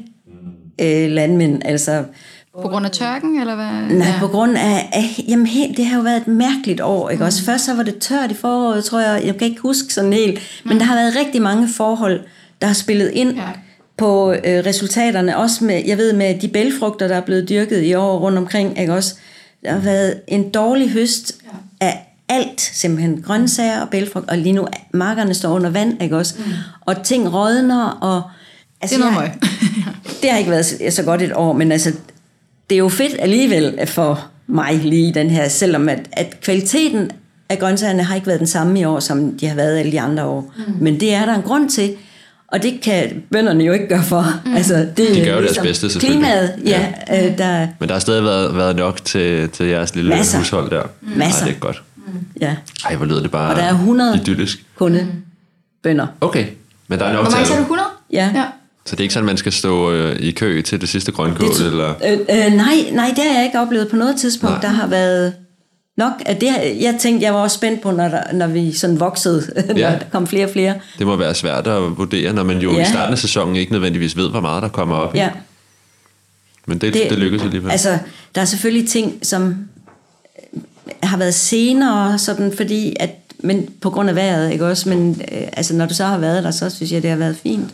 [0.80, 1.62] øh, landmænd.
[1.64, 2.04] Altså,
[2.62, 3.96] på grund af tørken, eller hvad?
[3.96, 4.14] Nej, ja.
[4.20, 7.26] på grund af, af jamen helt, det har jo været et mærkeligt år, ikke mm.
[7.26, 7.44] også?
[7.44, 10.40] Først så var det tørt i foråret, tror jeg, jeg kan ikke huske sådan helt,
[10.64, 10.78] men mm.
[10.78, 12.20] der har været rigtig mange forhold,
[12.60, 13.42] der har spillet ind ja.
[13.96, 17.94] på øh, resultaterne, også med, jeg ved med de bælfrugter, der er blevet dyrket i
[17.94, 19.14] år rundt omkring, ikke også?
[19.64, 21.86] Der har været en dårlig høst ja.
[21.86, 26.34] af alt, simpelthen grøntsager og bælfrugt, og lige nu markerne står under vand, ikke også?
[26.38, 26.44] Mm.
[26.80, 28.22] Og ting rådner, og
[28.80, 29.34] Altså, det er noget jeg,
[30.22, 31.92] Det har ikke været så godt et år, men altså,
[32.70, 37.10] det er jo fedt alligevel for mig lige den her, selvom at, at kvaliteten
[37.48, 40.00] af grøntsagerne har ikke været den samme i år, som de har været alle de
[40.00, 40.52] andre år.
[40.56, 40.74] Mm.
[40.80, 41.94] Men det er der en grund til,
[42.52, 44.24] og det kan bønderne jo ikke gøre for.
[44.44, 44.56] Mm.
[44.56, 46.22] Altså, det, de gør jo ligesom deres bedste selvfølgelig.
[46.22, 46.86] Klimaet, ja.
[47.08, 47.26] ja.
[47.30, 50.38] Øh, der, Men der har stadig været, været nok til, til jeres lille masser.
[50.38, 50.82] hushold der.
[50.82, 51.08] Mm.
[51.16, 51.40] Masser.
[51.40, 51.82] Ej, det er godt.
[52.12, 52.26] Mm.
[52.40, 52.56] Ja.
[52.84, 54.64] Ej, hvor lyder det bare Og der er 100 idyllisk.
[54.76, 55.06] kunde
[55.82, 56.06] bønder.
[56.20, 56.46] Okay,
[56.88, 57.62] men der er nok Hvor mange sagde du?
[57.62, 57.88] 100?
[58.12, 58.30] Ja.
[58.34, 58.44] ja.
[58.84, 61.48] Så det er ikke sådan, man skal stå øh, i kø til det sidste grønkål?
[61.48, 61.94] Det, eller?
[62.06, 64.52] Øh, øh, nej, nej, det har jeg ikke oplevet på noget tidspunkt.
[64.52, 64.60] Nej.
[64.60, 65.34] Der har været
[65.96, 66.46] nok at det,
[66.80, 69.90] jeg tænkte, jeg var også spændt på, når, der, når vi sådan voksede, ja.
[69.90, 70.74] når der kom flere og flere.
[70.98, 72.82] Det må være svært at vurdere, når man jo ja.
[72.82, 75.14] i starten af sæsonen ikke nødvendigvis ved, hvor meget der kommer op.
[75.14, 75.30] Ja.
[76.66, 77.70] Men det, det, det lykkedes alligevel.
[77.70, 77.98] Altså,
[78.34, 79.56] der er selvfølgelig ting, som
[81.02, 84.88] har været senere, sådan, fordi at, men på grund af vejret, ikke også?
[84.88, 87.36] Men øh, altså, når du så har været der, så synes jeg, det har været
[87.36, 87.70] fint.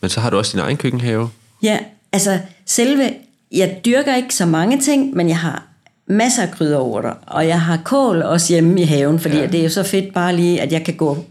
[0.00, 1.30] Men så har du også din egen køkkenhave.
[1.62, 1.78] Ja,
[2.12, 3.14] altså selve,
[3.52, 5.62] jeg dyrker ikke så mange ting, men jeg har
[6.06, 9.46] masser af krydderurter, og jeg har kål også hjemme i haven, fordi ja.
[9.46, 11.24] det er jo så fedt bare lige, at jeg kan gå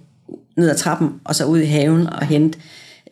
[0.58, 2.60] ned ad trappen, og så ud i haven og hente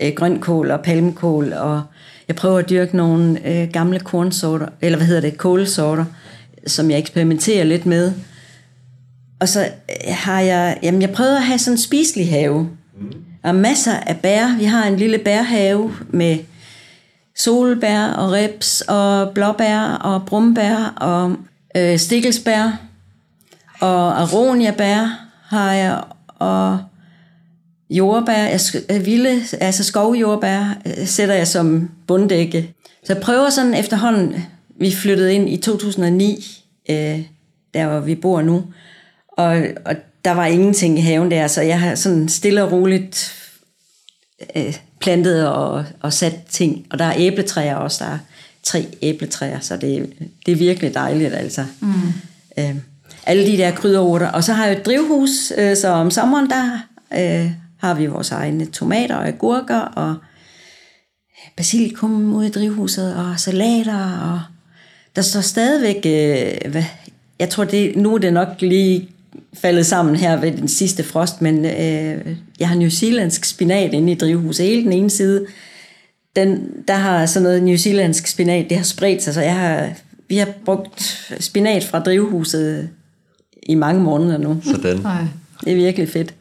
[0.02, 1.82] øh, grønkål og palmekål, og
[2.28, 6.06] jeg prøver at dyrke nogle øh, gamle kornsorter, eller hvad hedder det, kålsorter,
[6.67, 8.13] som jeg eksperimenterer lidt med.
[9.39, 12.69] Og så øh, har jeg, jamen jeg prøver at have sådan en spiselig have.
[12.99, 13.13] Mm.
[13.43, 14.58] Er masser af bær.
[14.58, 16.38] Vi har en lille bærhave med
[17.36, 21.36] solbær og reps og blåbær og brumbær og
[21.78, 22.80] øh, stikkelsbær
[23.80, 26.80] og aroniabær har jeg og
[27.89, 28.60] jordbær, jeg,
[29.06, 32.73] vilde, altså skovjordbær øh, sætter jeg som bunddække.
[33.06, 34.45] Så jeg prøver sådan efterhånden,
[34.79, 37.19] vi flyttede ind i 2009, øh,
[37.73, 38.63] der hvor vi bor nu,
[39.38, 43.33] og, og der var ingenting i haven der, så jeg har sådan stille og roligt
[44.55, 46.86] øh, plantet og, og sat ting.
[46.89, 48.17] Og der er æbletræer også, der er
[48.63, 50.13] tre æbletræer, så det,
[50.45, 51.65] det er virkelig dejligt altså.
[51.79, 51.93] Mm.
[52.57, 52.75] Øh,
[53.25, 54.27] alle de der krydderurter.
[54.27, 56.79] Og så har jeg et drivhus, øh, så om sommeren der
[57.13, 60.15] øh, har vi vores egne tomater og agurker og
[61.57, 64.52] basilikum ude i drivhuset og salater og
[65.15, 66.84] der står stadigvæk, øh, hvad,
[67.39, 69.10] jeg tror det, nu er det nok lige
[69.54, 74.12] faldet sammen her ved den sidste frost, men øh, jeg har New Zealandsk spinat inde
[74.12, 74.65] i drivhuset.
[74.65, 75.45] Hele den ene side,
[76.36, 79.89] den, der har sådan noget New Zealandsk spinat, det har spredt sig, så jeg har,
[80.30, 82.89] vi har brugt spinat fra drivhuset
[83.63, 84.62] i mange måneder nu.
[84.63, 84.97] Sådan.
[85.65, 86.34] Det er virkelig fedt.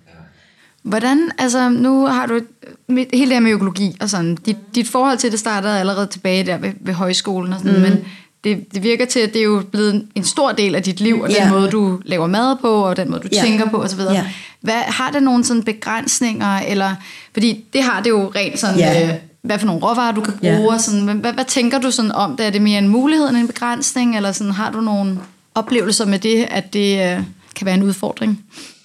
[0.82, 2.40] Hvordan, altså nu har du
[2.88, 6.46] hele det her med økologi og sådan, dit, dit forhold til det startede allerede tilbage
[6.46, 7.80] der ved, ved højskolen og sådan, mm.
[7.82, 8.04] men
[8.44, 11.20] det, det virker til, at det er jo blevet en stor del af dit liv,
[11.20, 13.40] og den måde, du laver mad på, og den måde, du Ja.
[13.42, 14.00] tænker på, osv.
[14.00, 14.26] Ja.
[14.60, 16.94] Hvad, har det nogle sådan begrænsninger, eller,
[17.32, 19.08] fordi det har det jo rent sådan, Ja.
[19.08, 21.90] øh, hvad for nogle råvarer, du kan bruge, og sådan, hvad, hvad, hvad tænker du
[21.90, 22.46] sådan om det?
[22.46, 25.18] Er det mere en mulighed end en begrænsning, eller sådan, har du nogle
[25.54, 27.22] oplevelser med det, at det øh,
[27.56, 28.44] kan være en udfordring?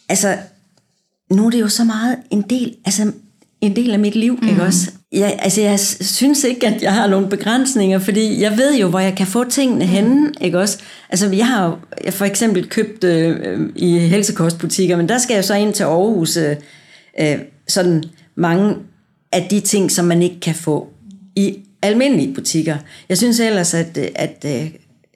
[0.09, 0.37] Altså,
[1.31, 3.11] nu er det jo så meget en del, altså
[3.61, 4.47] en del af mit liv, mm.
[4.47, 4.91] ikke også?
[5.11, 8.99] Jeg, altså, jeg synes ikke, at jeg har nogle begrænsninger, fordi jeg ved jo, hvor
[8.99, 10.79] jeg kan få tingene henne, ikke også?
[11.09, 15.45] Altså, jeg har jo jeg for eksempel købt øh, i helsekostbutikker, men der skal jeg
[15.45, 16.55] så ind til Aarhus øh,
[17.19, 18.03] øh, sådan
[18.35, 18.75] mange
[19.31, 20.87] af de ting, som man ikke kan få
[21.35, 22.77] i almindelige butikker.
[23.09, 24.71] Jeg synes ellers, at, øh, at øh,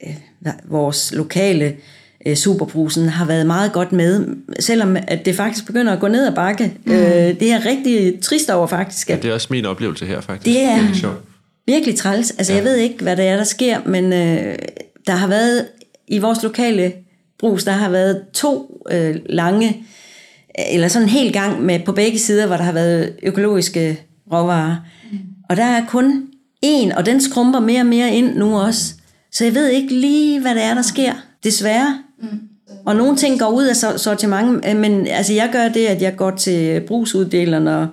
[0.07, 1.73] øh, vores lokale øh,
[2.35, 4.25] superbrusen har været meget godt med,
[4.59, 6.73] selvom at det faktisk begynder at gå ned ad bakke.
[6.85, 6.91] Mm.
[6.91, 10.05] Øh, det er jeg rigtig trist over faktisk, Ja, at det er også min oplevelse
[10.05, 10.45] her, faktisk.
[10.55, 11.17] Det er- lidt sjovt.
[11.65, 12.31] virkelig træls.
[12.31, 12.57] Altså, ja.
[12.57, 14.55] jeg ved ikke, hvad det er, der sker, men øh,
[15.07, 15.65] der har været,
[16.07, 16.93] i vores lokale
[17.39, 19.85] brus, der har været to øh, lange,
[20.71, 23.99] eller sådan en hel gang med på begge sider, hvor der har været økologiske
[24.33, 24.75] råvarer.
[25.11, 25.17] Mm.
[25.49, 26.23] Og der er kun
[26.61, 28.93] en, og den skrumper mere og mere ind nu også.
[29.31, 31.97] Så jeg ved ikke lige, hvad det er, der sker, desværre.
[32.21, 32.39] Mm.
[32.85, 36.01] Og nogle ting går ud af sor- sortiment, øh, men altså, jeg gør det, at
[36.01, 37.87] jeg går til brugsuddeleren og,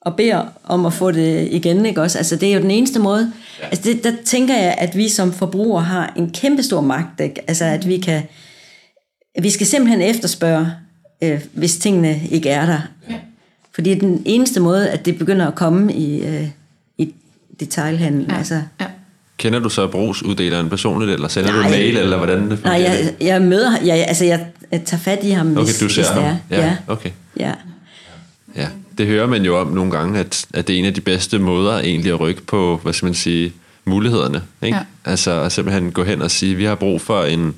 [0.00, 2.18] og beder om at få det igen, ikke også?
[2.18, 3.32] Altså, det er jo den eneste måde.
[3.60, 3.66] Ja.
[3.66, 7.40] Altså, det, der tænker jeg, at vi som forbrugere har en kæmpe stor magt, ikke?
[7.48, 8.22] Altså, at vi kan...
[9.42, 10.72] Vi skal simpelthen efterspørge,
[11.22, 12.80] øh, hvis tingene ikke er der.
[13.10, 13.14] Ja.
[13.74, 16.48] Fordi det er den eneste måde, at det begynder at komme i, øh,
[16.98, 17.14] i
[17.60, 18.26] detailhandlen.
[18.30, 18.36] Ja.
[18.36, 18.86] Altså, Ja.
[19.40, 21.70] Kender du så brugsuddeleren personligt, eller sender du en Nej.
[21.70, 22.94] mail, eller hvordan det nej, fungerer?
[23.04, 23.72] jeg, jeg møder...
[23.84, 24.46] Jeg, altså, jeg,
[24.86, 26.36] tager fat i ham, Okay, hvis, du ser hvis det ham.
[26.50, 26.56] er.
[26.56, 27.10] Ja, okay.
[27.40, 27.52] ja.
[28.56, 28.66] Ja,
[28.98, 31.38] det hører man jo om nogle gange, at, at det er en af de bedste
[31.38, 33.52] måder egentlig at rykke på, hvad skal man sige,
[33.84, 34.42] mulighederne.
[34.62, 34.76] Ikke?
[34.76, 34.82] Ja.
[35.10, 37.54] Altså at simpelthen gå hen og sige, vi har brug for en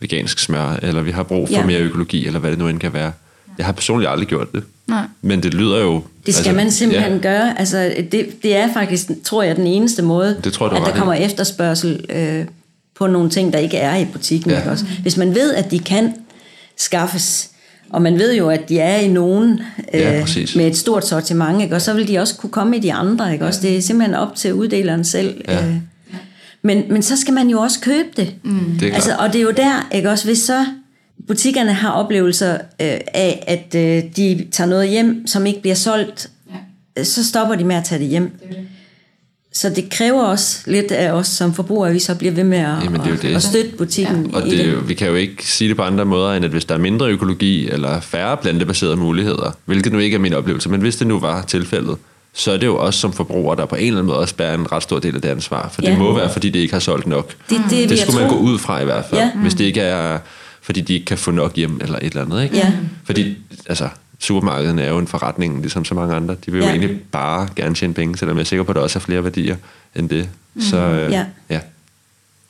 [0.00, 1.64] vegansk smør, eller vi har brug for Ja.
[1.66, 3.12] mere økologi, eller hvad det nu end kan være.
[3.58, 4.62] Jeg har personligt aldrig gjort det.
[4.86, 5.02] Nej.
[5.22, 6.04] Men det lyder jo...
[6.32, 7.36] Det skal altså, man simpelthen Ja, ja.
[7.38, 7.58] gøre.
[7.58, 10.98] Altså, det, det er faktisk, tror jeg, den eneste måde, Det tror jeg, at der
[10.98, 12.44] kommer efterspørgsel øh,
[12.98, 14.50] på nogle ting, der ikke er i butikken.
[14.50, 14.56] Ja.
[14.56, 14.60] Ja.
[14.62, 14.84] Ikke også?
[15.02, 16.14] Hvis man ved, at de kan
[16.76, 17.50] skaffes,
[17.90, 19.60] og man ved jo, at de er i nogen
[19.94, 20.56] Ja, øh, præcis.
[20.56, 21.74] med et stort sortiment, ikke?
[21.74, 23.32] og så vil de også kunne komme i de andre.
[23.32, 23.44] Ikke?
[23.46, 25.40] Også, det er simpelthen op til uddeleren selv.
[25.48, 25.66] Ja.
[25.66, 25.74] Øh.
[26.62, 28.34] Men, men så skal man jo også købe det.
[28.42, 28.60] Mm.
[28.80, 30.66] det er Altså, og det er jo der, ikke også, hvis så
[31.26, 32.58] butikkerne har oplevelser øh,
[33.14, 36.30] af, at øh, de tager noget hjem, som ikke bliver solgt,
[36.96, 37.04] ja.
[37.04, 38.30] så stopper de med at tage det hjem.
[38.42, 38.56] Det det.
[39.52, 42.58] Så det kræver også lidt af os som forbrugere, at vi så bliver ved med
[42.58, 43.34] at, Jamen, det det.
[43.34, 44.72] at støtte butikken Og i det, er det.
[44.72, 46.78] jo- vi kan jo ikke sige det på andre måder, end at hvis der er
[46.78, 51.06] mindre økologi eller færre plantebaserede muligheder, hvilket nu ikke er min oplevelse, men hvis det
[51.06, 51.96] nu var tilfældet,
[52.34, 54.54] så er det jo os som forbrugere, der på en eller anden måde også bærer
[54.54, 55.68] en ret stor del af det ansvar.
[55.72, 55.90] For Ja.
[55.90, 57.34] det må være, fordi det ikke har solgt nok.
[57.50, 58.36] Det, det, Det skulle man tro.
[58.36, 59.30] gå ud fra i hvert fald, Ja.
[59.42, 60.18] hvis det ikke er,
[60.70, 62.42] fordi de ikke kan få nok hjem eller et eller andet.
[62.42, 62.56] Ikke?
[62.56, 62.72] Ja.
[63.04, 66.34] Fordi altså, supermarkederne er jo en forretning, ligesom så mange andre.
[66.46, 66.70] De vil jo Ja.
[66.70, 69.24] egentlig bare gerne tjene penge, selvom jeg er sikker på, at der også er flere
[69.24, 69.56] værdier
[69.96, 70.28] end det.
[70.60, 71.24] Så øh, Ja.
[71.50, 71.60] ja,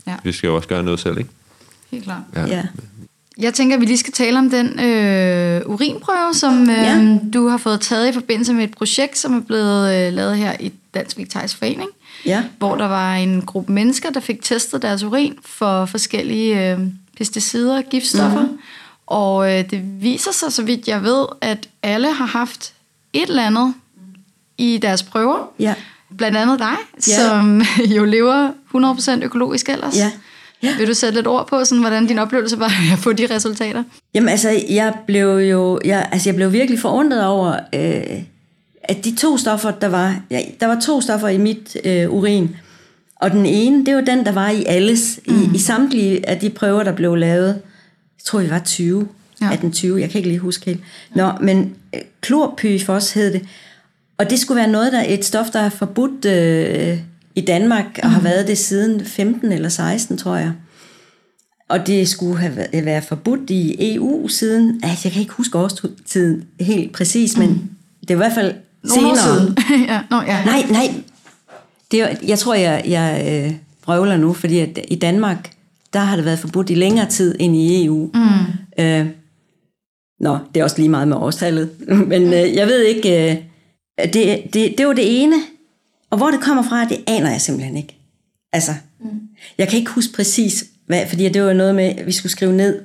[0.07, 1.31] Ja, vi skal jo også gøre noget selv, ikke?
[1.91, 2.23] helt klart.
[2.37, 2.63] Ja.
[3.39, 7.19] Jeg tænker, at vi lige skal tale om den øh, urinprøve, som øh, Ja.
[7.35, 10.53] du har fået taget i forbindelse med et projekt, som er blevet øh, lavet her
[10.61, 11.91] i Dansk Vegetarisk Forening,
[12.27, 12.43] Ja.
[12.59, 16.79] hvor der var en gruppe mennesker, der fik testet deres urin for forskellige øh,
[17.21, 18.41] pesticider og giftstoffer.
[18.41, 18.59] Mm-hmm.
[19.07, 22.73] Og øh, det viser sig, så vidt jeg ved, at alle har haft
[23.13, 23.75] et eller andet
[24.59, 25.51] i deres prøver.
[25.59, 25.75] Ja.
[26.17, 26.75] Blandt andet dig,
[27.09, 27.17] Ja.
[27.29, 27.63] som
[27.97, 29.97] jo lever 100% økologisk ellers.
[29.97, 30.11] Ja.
[30.63, 30.77] Ja.
[30.79, 33.83] Vil du sætte lidt ord på, sådan, hvordan din oplevelse var at få de resultater?
[34.15, 38.23] Jamen altså, jeg blev jo jeg, altså, jeg blev virkelig forundret over, øh,
[38.83, 42.57] at de to stoffer, der var, ja, der var to stoffer i mit øh, urin,
[43.21, 45.35] og den ene, det var den, der var i alles, mm.
[45.35, 47.47] i, i samtlige af de prøver, der blev lavet.
[47.49, 49.09] Jeg tror, vi var 20,
[49.41, 49.47] Ja.
[49.51, 49.57] ja.
[49.57, 50.81] 18-20, jeg kan ikke lige huske helt.
[51.15, 53.43] Nå, men øh, klorpyfos hed det,
[54.19, 56.99] og det skulle være noget, der et stof, der er forbudt øh,
[57.35, 60.53] i Danmark, og har været det siden 15 eller 16, tror jeg.
[61.69, 65.59] Og det skulle have været, været forbudt i EU siden, altså jeg kan ikke huske
[65.59, 68.55] årstiden helt præcis, men det er i hvert fald
[68.85, 69.37] Nogle år senere.
[69.37, 69.57] siden.
[69.89, 70.45] ja, nå, ja.
[70.45, 70.95] Nej, nej.
[71.91, 75.51] Det jeg tror, jeg, jeg øh, vrøvler nu, fordi at i Danmark,
[75.93, 78.11] der har det været forbudt i længere tid end i EU.
[78.15, 78.85] Mm.
[78.85, 79.07] Øh,
[80.21, 81.71] nå, det er også lige meget med årstallet.
[82.13, 83.37] Men øh, jeg ved ikke, øh,
[84.13, 85.37] det, det, det var det ene.
[86.11, 87.97] Og hvor det kommer fra, det aner jeg simpelthen ikke.
[88.53, 89.11] Altså, mm.
[89.59, 92.53] jeg kan ikke huske præcis, hvad, fordi det var noget med, at vi skulle skrive
[92.53, 92.81] ned,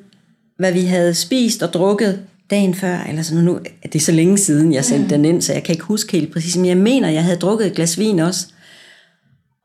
[0.58, 4.38] hvad vi havde spist og drukket dagen før, eller sådan nu, det er så længe
[4.38, 5.10] siden, jeg sendte mm.
[5.10, 7.68] den ind, så jeg kan ikke huske helt præcis, men jeg mener, jeg havde drukket
[7.68, 8.48] et glas vin også,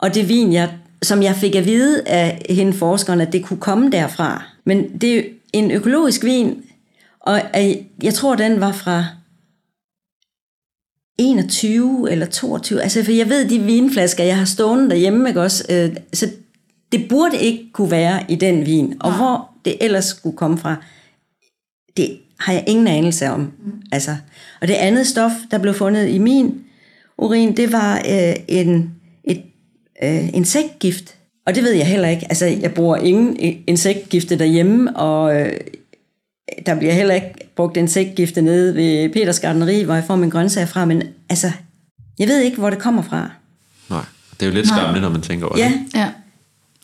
[0.02, 0.70] og det vin, jeg
[1.02, 4.44] som jeg fik at vide af hende forskeren, at det kunne komme derfra.
[4.64, 6.62] Men det er en økologisk vin,
[7.20, 7.42] og
[8.02, 9.04] jeg tror, den var fra
[11.18, 12.82] 21 eller 22.
[12.82, 15.64] Altså, for jeg ved, de vinflasker, jeg har stående derhjemme, ikke også?
[15.70, 16.30] Øh, så
[16.92, 18.96] det burde ikke kunne være i den vin.
[19.00, 19.16] Og ja.
[19.16, 20.76] hvor det ellers skulle komme fra,
[21.96, 23.40] det har jeg ingen anelse om.
[23.40, 23.82] Mm.
[23.92, 24.16] Altså,
[24.60, 26.64] og det andet stof, der blev fundet i min
[27.18, 28.94] urin, det var øh, en,
[30.02, 31.14] øh, insektgift.
[31.46, 32.26] Og det ved jeg heller ikke.
[32.28, 33.36] Altså, jeg bruger ingen
[33.66, 35.52] insektgifte derhjemme, og øh,
[36.66, 40.66] der bliver heller ikke brugt insektgifte nede ved Peters Gardneri, hvor jeg får min grøntsager
[40.66, 41.50] fra, men altså,
[42.18, 43.30] jeg ved ikke, hvor det kommer fra.
[43.90, 44.04] Nej,
[44.40, 45.72] det er jo lidt skræmmende, når man tænker over ja.
[45.72, 45.98] det.
[45.98, 46.08] Ja,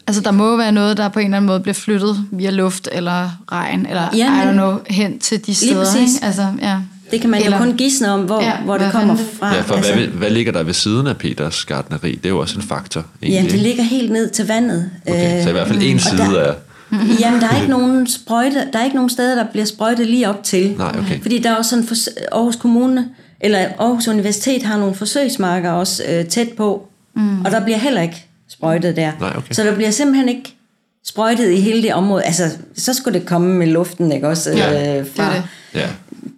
[0.07, 2.89] Altså, der må være noget, der på en eller anden måde bliver flyttet via luft
[2.93, 5.97] eller regn, eller ja, men, I don't know, hen til de steder.
[5.97, 6.13] Ikke?
[6.23, 6.81] Altså, ja.
[7.11, 9.55] Det kan man eller, jo kun gisne om, hvor, ja, hvor det kommer fra.
[9.55, 9.95] Ja, for altså.
[9.95, 12.11] hvad, hvad ligger der ved siden af Peters gardneri?
[12.15, 13.07] Det er jo også en faktor.
[13.23, 13.51] Egentlig.
[13.51, 14.91] Ja, det ligger helt ned til vandet.
[15.07, 16.55] Okay, så i hvert fald en side der, af...
[17.21, 20.29] Jamen, der er ikke nogen sprøjte, der er ikke nogen steder, der bliver sprøjtet lige
[20.29, 20.75] op til.
[20.79, 21.23] Nej, okay.
[21.23, 23.09] Fordi der er også sådan, Aarhus Kommune,
[23.41, 27.45] eller Aarhus Universitet har nogle forsøgsmarker også øh, tæt på, mm.
[27.45, 29.13] og der bliver heller ikke sprøjtet der.
[29.21, 29.55] Nej, okay.
[29.55, 30.57] Så der bliver simpelthen ikke
[31.05, 32.23] sprøjtet i hele det område.
[32.23, 34.51] Altså, så skulle det komme med luften, ikke også?
[34.51, 35.35] Ja, øh, fra det.
[35.35, 35.43] Ja.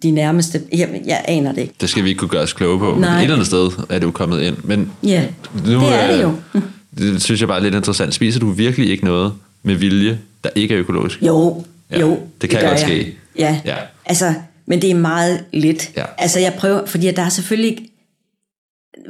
[0.03, 0.61] De nærmeste...
[0.73, 1.73] Jeg, jeg aner det ikke.
[1.81, 2.95] Det skal vi ikke kunne gøre os kloge på.
[2.99, 3.17] Nej.
[3.17, 4.55] Et eller andet sted er det jo kommet ind.
[4.63, 5.25] Men ja,
[5.65, 6.33] nu, det er det jo.
[6.97, 8.13] Det synes jeg bare er lidt interessant.
[8.13, 9.33] Spiser du virkelig ikke noget
[9.63, 11.21] med vilje, der ikke er økologisk?
[11.21, 12.19] Jo, ja, jo.
[12.41, 12.87] Det kan det godt jeg.
[12.87, 13.15] ske.
[13.37, 13.61] Ja.
[13.65, 14.33] ja, altså,
[14.65, 15.91] men det er meget lidt.
[15.97, 16.05] Ja.
[16.17, 17.77] Altså, jeg prøver, fordi der er selvfølgelig...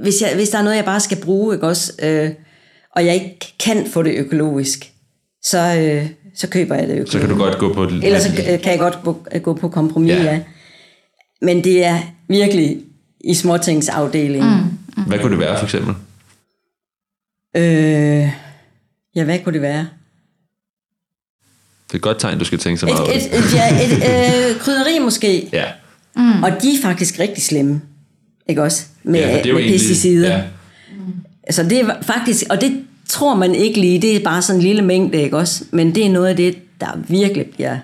[0.02, 1.94] Hvis, jeg, hvis der er noget, jeg bare skal bruge, ikke også...
[2.04, 2.30] Øh,
[2.96, 4.92] og jeg ikke kan få det økologisk,
[5.44, 7.12] så, øh, så køber jeg det økologisk.
[7.12, 7.84] Så kan du godt gå på.
[7.84, 8.30] Ellers så
[8.64, 10.24] kan jeg godt gå, gå på kompromis, ja.
[10.24, 10.40] ja.
[11.42, 12.78] Men det er virkelig
[13.22, 14.50] i småtingsafdelingen.
[14.50, 14.78] Mm.
[14.98, 15.04] Mm.
[15.04, 15.96] Hvad kunne det være for eksempel?
[17.58, 18.30] Øh,
[19.16, 19.88] ja, hvad kunne det være?
[21.88, 23.92] Det er et godt tegn, du skal tænke så meget et, et, et, ja, et
[24.52, 25.50] øh, krydderi måske.
[25.54, 25.66] Ja.
[26.16, 26.44] Mm.
[26.44, 27.82] Og de er faktisk rigtig slemme.
[28.48, 28.86] Ikke også?
[29.04, 30.38] Med, ja, det er jo med egentlig, pesticider.
[30.38, 30.44] Ja.
[31.44, 34.66] Altså det er faktisk, og det tror man ikke lige, det er bare sådan en
[34.68, 35.64] lille mængde, ikke også?
[35.72, 37.80] Men det er noget af det, der virkelig bliver, ja.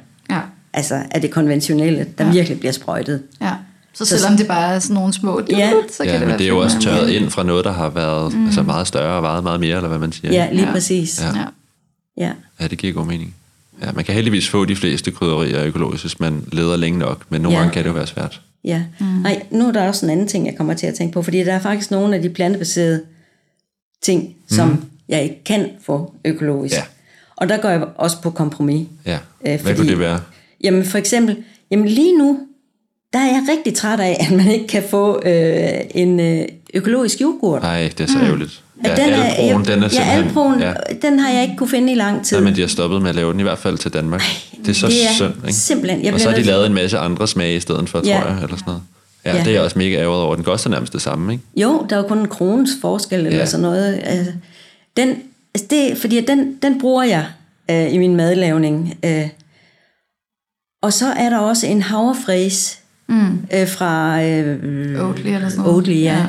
[0.75, 2.31] Altså af det konventionelle, der ja.
[2.31, 3.21] virkelig bliver sprøjtet.
[3.41, 3.51] Ja.
[3.93, 5.71] Så selvom så, det bare er sådan nogle små dut, ja.
[5.91, 7.71] så kan ja, det men være det er jo også tørret ind fra noget, der
[7.71, 8.45] har været mm.
[8.45, 10.31] altså meget større og vejet meget mere, eller hvad man siger.
[10.31, 10.71] Ja, lige ja.
[10.71, 11.21] præcis.
[11.21, 11.39] Ja.
[11.39, 11.45] Ja.
[12.17, 12.31] ja.
[12.59, 13.35] ja, det giver god mening.
[13.81, 17.41] Ja, man kan heldigvis få de fleste krydderier økologisk, hvis man leder længe nok, men
[17.41, 17.61] nogle ja.
[17.61, 18.41] gange kan det jo være svært.
[18.63, 19.05] Ja, mm.
[19.05, 21.37] Nej, nu er der også en anden ting, jeg kommer til at tænke på, fordi
[21.37, 23.01] der er faktisk nogle af de plantebaserede
[24.03, 24.85] ting, som mm.
[25.09, 26.75] jeg ikke kan få økologisk.
[26.75, 26.83] Ja.
[27.35, 28.87] Og der går jeg også på kompromis.
[29.05, 29.13] Ja.
[29.13, 30.19] Øh, Hvad fordi, kunne det være?
[30.63, 31.37] Jamen for eksempel,
[31.71, 32.39] jamen lige nu,
[33.13, 37.21] der er jeg rigtig træt af, at man ikke kan få øh, en øh, økologisk
[37.21, 37.61] yoghurt.
[37.61, 38.23] Nej, det er så mm.
[38.23, 38.61] ærgerligt.
[38.83, 40.73] Ja, den er, alproen, den er ja, alproen, ja.
[41.01, 42.37] den har jeg ikke kunne finde i lang tid.
[42.37, 44.21] Nej, men de har stoppet med at lave den i hvert fald til Danmark.
[44.21, 45.53] Ej, det er så det er synd, ikke?
[45.53, 46.03] Simpelthen.
[46.03, 48.19] Jeg og så har de lavet en masse andre smage i stedet for, ja.
[48.19, 48.81] tror jeg, eller sådan noget.
[49.25, 50.35] Ja, ja, det er jeg også mega ærget over.
[50.35, 51.43] Den koster nærmest det samme, ikke?
[51.55, 53.45] Jo, der er jo kun en krones forskel eller ja.
[53.45, 53.99] sådan noget.
[54.03, 54.31] Altså,
[54.97, 55.09] den,
[55.53, 57.25] altså det, fordi den, den bruger jeg
[57.71, 58.97] øh, i min madlavning.
[59.05, 59.27] Øh.
[60.85, 63.37] Og så er der også en havrefræs mm.
[63.53, 65.75] øh, fra øh, Oatly eller sådan noget.
[65.75, 66.17] Oatly, ja.
[66.17, 66.25] ja.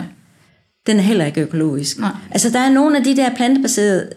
[0.86, 1.98] Den er heller ikke økologisk.
[1.98, 2.10] Nej.
[2.30, 4.08] Altså, der er nogle af de der plantebaserede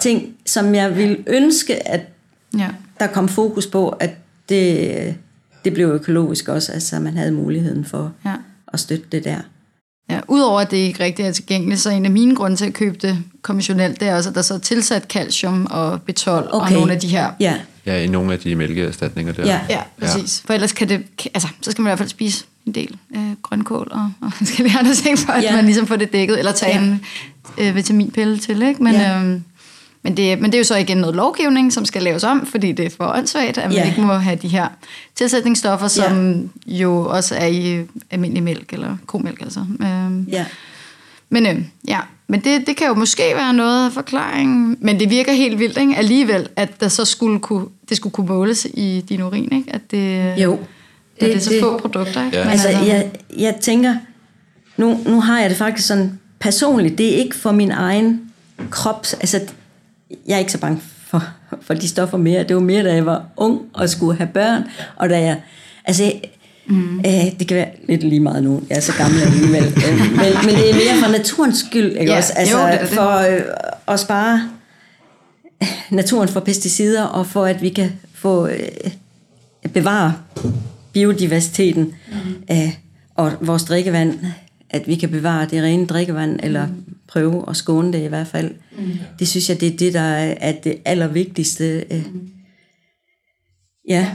[0.00, 2.00] ting, som jeg vil ønske, at
[2.58, 2.68] ja.
[3.00, 4.10] der kom fokus på, at
[4.48, 5.14] det
[5.64, 8.34] det blev økologisk også, altså man havde muligheden for ja.
[8.72, 9.38] at støtte det der.
[10.10, 12.74] Ja, udover at det ikke rigtig er tilgængeligt, så en af mine grunde til at
[12.74, 16.48] købe det konventionelt, det er også, at der så er tilsat calcium og B12 okay.
[16.52, 17.32] og nogle af de her.
[17.40, 17.54] Ja.
[17.86, 19.46] Ja, i nogle af de mælkeerstatninger der.
[19.46, 20.42] Ja, ja præcis.
[20.44, 20.48] Ja.
[20.48, 21.02] For ellers kan det,
[21.34, 24.64] altså, så skal man i hvert fald spise en del øh, grønkål og, og skal
[24.64, 25.56] vi andre ting, for at ja.
[25.56, 26.82] man ligesom får det dækket, eller tage ja.
[26.82, 27.00] en
[27.58, 28.82] øh, vitaminpille til, ikke?
[28.82, 29.22] Men, ja.
[29.22, 29.40] øh,
[30.02, 32.72] men det, men det er jo så igen noget lovgivning, som skal laves om, fordi
[32.72, 33.86] det er for åndssvagt, at man ja.
[33.86, 34.68] ikke må have de her
[35.14, 36.74] tilsætningsstoffer, som ja.
[36.74, 39.60] jo også er i almindelig mælk, eller komælk altså.
[39.80, 40.44] Øhm, ja.
[41.28, 42.00] Men, øh, ja.
[42.26, 45.78] men det, det kan jo måske være noget af forklaringen, men det virker helt vildt
[45.78, 45.96] ikke?
[45.96, 49.74] alligevel, at der så skulle kunne, det skulle kunne måles i din urin, ikke?
[49.74, 50.58] At det, jo.
[51.20, 52.24] Det, at det er så det, få produkter.
[52.24, 52.36] Ikke?
[52.36, 52.44] Ja.
[52.44, 53.94] Men altså, altså, jeg, jeg tænker,
[54.76, 58.20] nu, nu har jeg det faktisk sådan personligt, det er ikke for min egen
[58.70, 59.40] krop, altså
[60.26, 61.22] jeg er ikke så bange for,
[61.60, 62.42] for de stoffer mere.
[62.42, 64.64] Det var mere, da jeg var ung og skulle have børn,
[64.96, 65.40] og da jeg,
[65.84, 66.12] altså,
[66.68, 66.98] Mm.
[66.98, 69.62] Øh, det kan være lidt lige meget nu, jeg er så gammel alligevel,
[70.20, 72.32] men, men det er mere for naturens skyld, ikke ja, også?
[72.36, 72.88] Altså, jo, det det.
[72.88, 73.40] for øh,
[73.88, 74.48] at spare
[75.90, 78.90] naturen for pesticider, og for at vi kan få øh,
[79.74, 80.14] bevare
[80.92, 82.44] biodiversiteten mm.
[82.50, 82.72] øh,
[83.14, 84.18] og vores drikkevand,
[84.70, 86.68] at vi kan bevare det rene drikkevand, eller
[87.08, 88.54] prøve at skåne det i hvert fald.
[88.78, 88.98] Mm.
[89.18, 91.84] Det synes jeg, det er det, der er det allervigtigste.
[91.90, 92.30] Mm.
[93.88, 94.10] Ja.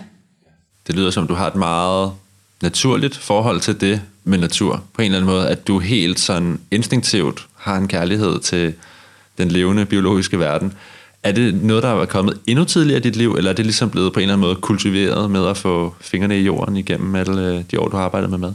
[0.87, 2.11] Det lyder som, du har et meget
[2.61, 6.59] naturligt forhold til det med natur, på en eller anden måde, at du helt sådan
[6.71, 8.73] instinktivt har en kærlighed til
[9.37, 10.73] den levende biologiske verden.
[11.23, 13.89] Er det noget, der er kommet endnu tidligere i dit liv, eller er det ligesom
[13.89, 17.63] blevet på en eller anden måde kultiveret med at få fingrene i jorden igennem alle
[17.71, 18.53] de år, du har arbejdet med mad?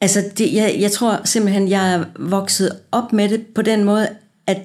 [0.00, 4.08] Altså, det, jeg, jeg tror simpelthen, jeg er vokset op med det på den måde,
[4.46, 4.58] at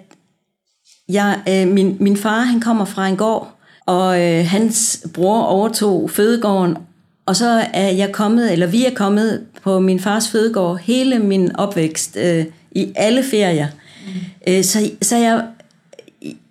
[1.09, 3.55] jeg, øh, min, min far, han kommer fra en gård,
[3.85, 6.77] og øh, hans bror overtog fødegården,
[7.25, 11.55] og så er jeg kommet, eller vi er kommet på min fars fødegård hele min
[11.55, 13.67] opvækst øh, i alle ferier.
[14.05, 14.11] Mm.
[14.47, 15.47] Øh, så, så jeg,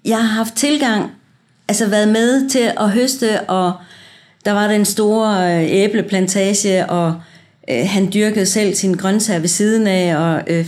[0.05, 1.11] jeg har haft tilgang,
[1.68, 3.73] altså været med til at høste, og
[4.45, 7.14] der var den store øh, æbleplantage, og
[7.71, 10.66] øh, han dyrkede selv sine grøntsager ved siden af, og øh,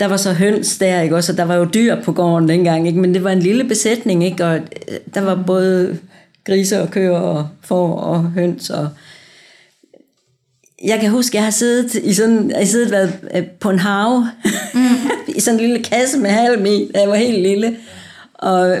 [0.00, 2.86] der var så høns der, ikke også, og der var jo dyr på gården dengang,
[2.86, 3.00] ikke?
[3.00, 4.44] men det var en lille besætning, ikke?
[4.44, 5.98] og øh, der var både
[6.46, 8.88] grise og køer og får og høns, og
[10.84, 13.78] jeg kan huske, jeg har siddet i sådan, jeg har siddet været øh, på en
[13.78, 14.28] have,
[14.74, 14.80] mm.
[15.36, 17.76] i sådan en lille kasse med halm i, da jeg var helt lille,
[18.38, 18.76] og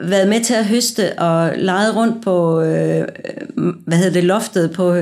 [0.00, 3.08] været med til at høste og lege rundt på, øh,
[3.56, 4.96] hvad hedder det, loftet, på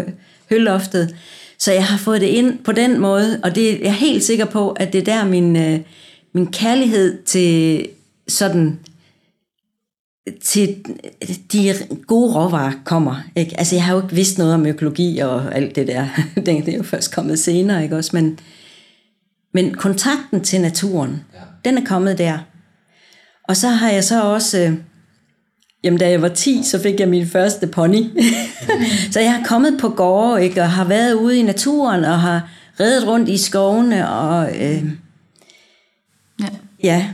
[0.51, 1.17] hølloftet.
[1.59, 4.45] Så jeg har fået det ind på den måde, og det, jeg er helt sikker
[4.45, 5.81] på, at det er der min, øh,
[6.33, 7.89] min kærlighed til
[8.29, 8.79] sådan
[10.43, 10.77] til
[11.53, 11.75] de
[12.07, 13.17] gode råvarer kommer.
[13.37, 13.59] Ikke?
[13.59, 16.07] Altså jeg har jo ikke vidst noget om økologi og alt det der.
[16.47, 18.11] Det er jo først kommet senere, ikke også?
[18.13, 18.39] Men,
[19.53, 21.39] men kontakten til naturen, ja.
[21.65, 22.39] den er kommet der.
[23.49, 24.59] Og så har jeg så også...
[24.59, 24.75] Øh,
[25.85, 28.03] jamen da jeg var 10, så fik jeg min første pony.
[29.13, 30.63] så jeg har kommet på gårde, ikke?
[30.63, 34.57] Og har været ude i naturen, og har reddet rundt i skovene, og...
[34.57, 34.85] Øh,
[36.41, 36.49] ja.
[36.83, 37.09] ja.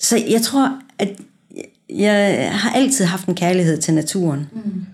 [0.00, 1.08] Så jeg tror, at
[1.90, 4.48] jeg har altid haft en kærlighed til naturen.
[4.52, 4.86] Mm.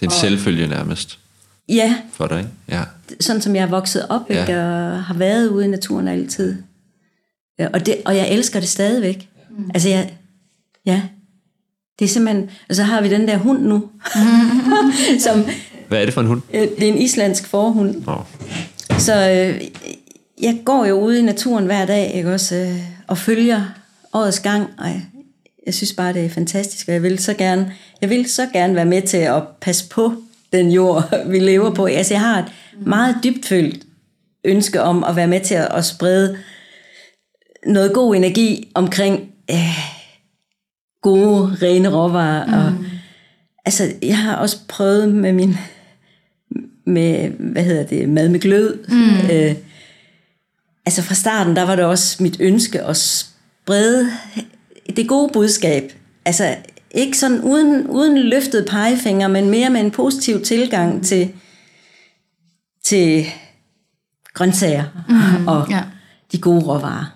[0.00, 1.18] Det er en selvfølge nærmest.
[1.68, 1.96] Ja.
[2.12, 2.82] For dig, Ja.
[3.20, 4.40] Sådan som jeg er vokset op, ja.
[4.40, 6.56] ikke, og har været ude i naturen altid.
[7.58, 9.28] Ja, og, det, og jeg elsker det stadigvæk.
[9.50, 9.70] Mm.
[9.74, 10.12] Altså jeg,
[10.86, 11.02] ja,
[11.98, 13.90] det er simpelthen, og så har vi den der hund nu.
[15.24, 15.44] som,
[15.88, 16.42] Hvad er det for en hund?
[16.52, 18.02] Det er en islandsk forhund.
[18.06, 18.24] Oh.
[18.98, 19.60] Så øh,
[20.42, 23.62] jeg går jo ude i naturen hver dag, ikke også, øh, og følger
[24.12, 25.02] årets gang, og jeg,
[25.66, 28.74] jeg synes bare, det er fantastisk, og jeg vil så gerne, jeg vil så gerne
[28.74, 30.14] være med til at passe på
[30.52, 31.86] den jord, vi lever på.
[31.86, 32.52] Altså, jeg har et
[32.86, 33.82] meget dybtfølt
[34.44, 36.38] ønske om at være med til at, at sprede
[37.66, 39.78] noget god energi omkring øh,
[41.02, 42.46] gode, rene råvarer.
[42.46, 42.52] Mm.
[42.52, 42.84] Og,
[43.64, 45.56] altså, jeg har også prøvet med min
[46.86, 48.78] med, hvad hedder det, mad med glød.
[48.88, 49.30] Mm.
[49.30, 49.54] Øh,
[50.86, 54.10] altså fra starten, der var det også mit ønske at sprede
[54.96, 55.92] det gode budskab.
[56.24, 56.56] Altså
[56.90, 61.32] ikke sådan uden, uden løftet pegefinger, men mere med en positiv tilgang til,
[62.84, 63.26] til
[64.34, 65.82] grøntsager mm, og ja.
[66.32, 67.15] de gode råvarer.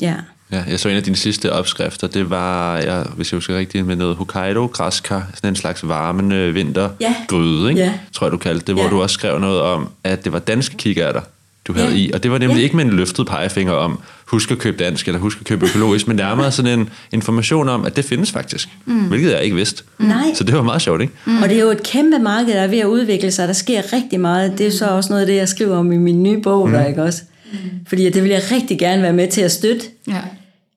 [0.00, 0.14] Ja.
[0.52, 0.62] ja.
[0.68, 3.96] Jeg så en af dine sidste opskrifter, det var, ja, hvis jeg husker rigtigt, med
[3.96, 7.68] noget Hokkaido græskar, sådan en slags varmende vintergryde, ja.
[7.68, 7.80] ikke?
[7.80, 7.92] Ja.
[8.12, 8.90] tror jeg du kaldte det, hvor ja.
[8.90, 11.20] du også skrev noget om, at det var danske kikærter
[11.66, 11.94] du havde ja.
[11.94, 12.10] i.
[12.14, 12.62] Og det var nemlig ja.
[12.62, 16.08] ikke med en løftet pegefinger om, husk at købe dansk, eller husk at købe økologisk,
[16.08, 18.68] men nærmere sådan en information om, at det findes faktisk.
[18.84, 19.00] Mm.
[19.00, 19.82] Hvilket jeg ikke vidste.
[19.98, 20.06] Mm.
[20.06, 20.34] Nej.
[20.34, 21.12] Så det var meget sjovt, ikke?
[21.24, 21.42] Mm.
[21.42, 23.48] Og det er jo et kæmpe marked, der er ved at udvikle sig.
[23.48, 24.58] Der sker rigtig meget.
[24.58, 26.74] Det er så også noget af det, jeg skriver om i min nye bog, mm.
[26.74, 27.22] der, ikke også?
[27.52, 27.58] Mm.
[27.86, 29.86] Fordi det vil jeg rigtig gerne være med til at støtte.
[30.08, 30.20] Ja.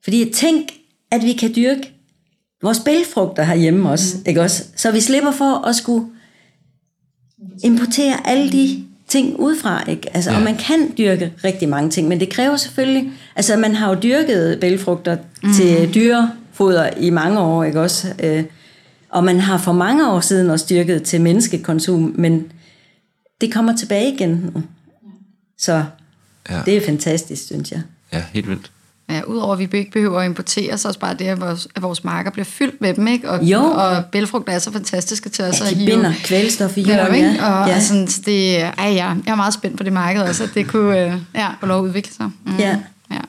[0.03, 0.71] Fordi tænk,
[1.11, 1.91] at vi kan dyrke
[2.61, 4.23] vores bælfrugter herhjemme også, mm.
[4.27, 4.63] ikke også?
[4.75, 6.07] Så vi slipper for at skulle
[7.63, 10.15] importere alle de ting udefra, ikke?
[10.15, 10.37] Altså, ja.
[10.37, 13.99] og man kan dyrke rigtig mange ting, men det kræver selvfølgelig, altså man har jo
[14.01, 15.53] dyrket bælfrugter mm.
[15.53, 18.13] til dyrefoder i mange år, ikke også?
[18.23, 18.43] Øh,
[19.09, 22.51] og man har for mange år siden også dyrket til menneskekonsum, men
[23.41, 24.63] det kommer tilbage igen nu.
[25.57, 25.83] Så
[26.49, 26.61] ja.
[26.65, 27.81] det er fantastisk, synes jeg.
[28.13, 28.71] Ja, helt vildt.
[29.09, 31.81] Ja, udover at vi ikke behøver at importere, så også bare det, at vores, at
[31.81, 33.29] vores marker bliver fyldt med dem, ikke?
[33.29, 33.59] Og, jo.
[33.59, 35.89] og bælfrugter er så fantastiske til os ja, de at hive.
[35.89, 37.61] binder kvælstof i jorden, ja.
[37.61, 37.73] Og, ja.
[37.73, 40.99] Altså, det, ej, ja, jeg er meget spændt på det marked også, at det kunne
[40.99, 42.31] øh, ja, få lov at udvikle sig.
[42.45, 42.77] Mm, ja.
[43.11, 43.19] ja.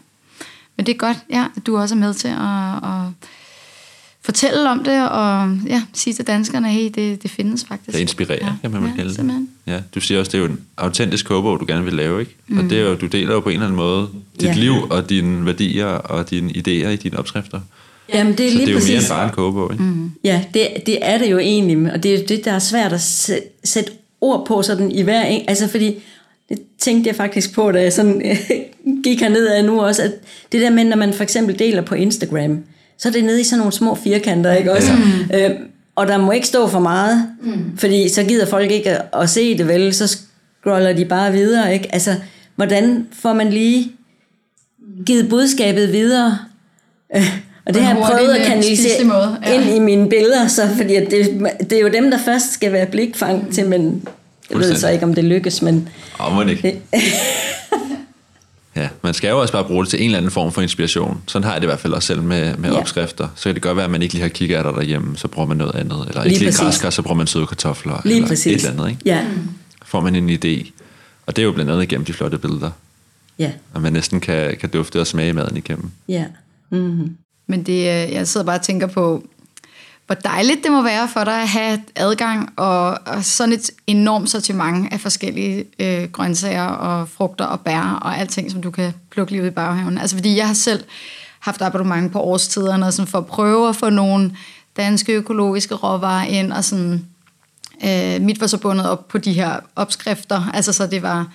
[0.76, 3.28] Men det er godt, ja, at du også er med til at, at
[4.30, 7.96] fortælle om det, og ja, sige til danskerne, hey, det, det findes faktisk.
[7.96, 8.52] Det inspirerer, ja.
[8.62, 9.46] kan man ja, kalde det.
[9.66, 12.36] Ja, du siger også, det er jo en autentisk kogebog, du gerne vil lave, ikke?
[12.48, 12.58] Mm.
[12.58, 14.08] Og det er jo, du deler jo på en eller anden måde
[14.40, 14.54] dit ja.
[14.54, 17.60] liv og dine værdier og dine idéer i dine opskrifter.
[18.14, 18.90] Jamen, det er Så lige det er præcis.
[18.90, 19.84] jo mere end bare en kogebog, ikke?
[19.84, 20.10] Mm.
[20.24, 23.00] Ja, det, det er det jo egentlig, og det er det, der er svært at
[23.64, 26.02] sætte ord på sådan i hver en, altså fordi
[26.48, 28.22] det tænkte jeg faktisk på, da jeg sådan
[29.04, 30.12] gik herned af nu også, at
[30.52, 32.64] det der med, når man for eksempel deler på Instagram,
[33.00, 34.92] så er det nede i sådan nogle små firkanter, ikke også?
[34.92, 35.34] Mm.
[35.36, 35.50] Øh,
[35.96, 37.78] og der må ikke stå for meget, mm.
[37.78, 40.06] fordi så gider folk ikke at, at se det vel, så
[40.62, 41.94] scroller de bare videre, ikke?
[41.94, 42.14] Altså,
[42.56, 43.92] hvordan får man lige
[45.06, 46.38] givet budskabet videre?
[47.16, 49.38] Øh, og det har jeg prøvet at kanalisere måde.
[49.46, 49.60] Ja.
[49.60, 52.86] ind i mine billeder, så, fordi det, det er jo dem, der først skal være
[52.86, 53.52] blikfang mm.
[53.52, 54.08] til, men
[54.50, 55.88] jeg ved så ikke, om det lykkes, men...
[56.18, 56.82] Oh, må ikke.
[58.80, 61.22] ja, man skal jo også bare bruge det til en eller anden form for inspiration.
[61.26, 62.78] Sådan har jeg det i hvert fald også selv med, med ja.
[62.78, 63.28] opskrifter.
[63.34, 65.48] Så kan det godt være, at man ikke lige har kigget af derhjemme, så bruger
[65.48, 66.04] man noget andet.
[66.08, 68.00] Eller lige ikke lige græskar, så bruger man søde kartofler.
[68.04, 68.46] Lige eller præcis.
[68.46, 69.02] et eller andet, ikke?
[69.04, 69.24] Ja.
[69.84, 70.70] Får man en idé.
[71.26, 72.70] Og det er jo blandt andet igennem de flotte billeder.
[73.38, 73.52] Ja.
[73.74, 75.90] Og man næsten kan, kan dufte og smage maden igennem.
[76.08, 76.24] Ja.
[76.70, 77.16] Mm-hmm.
[77.46, 79.24] Men det, jeg sidder bare og tænker på,
[80.10, 84.30] hvor dejligt det må være for dig at have adgang og, og sådan et enormt
[84.30, 89.32] sortiment af forskellige øh, grøntsager og frugter og bær og alting, som du kan plukke
[89.32, 89.98] lige ud i baghaven.
[89.98, 90.84] Altså fordi jeg har selv
[91.40, 94.36] haft abonnement på årstiderne og sådan for at prøve at få nogle
[94.76, 97.04] danske økologiske råvarer ind, og sådan,
[97.84, 101.26] øh, mit var så bundet op på de her opskrifter, altså så det var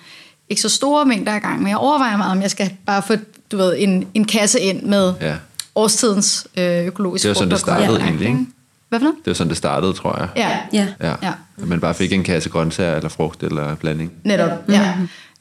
[0.48, 3.14] ikke så store mængder af gang, men jeg overvejer meget, om jeg skal bare få
[3.52, 5.34] du ved, en, en kasse ind med ja.
[5.74, 7.44] årstidens øh, økologiske frugter.
[7.44, 8.46] Det var sådan, det startede egentlig, ikke?
[8.88, 9.18] Hvad for noget?
[9.18, 10.28] Det var sådan, det startede, tror jeg.
[10.36, 10.58] Ja.
[10.72, 10.88] Ja.
[11.00, 11.14] ja.
[11.22, 11.32] ja.
[11.62, 14.12] At man bare fik en kasse grøntsager eller frugt eller blanding.
[14.24, 14.94] Netop, ja.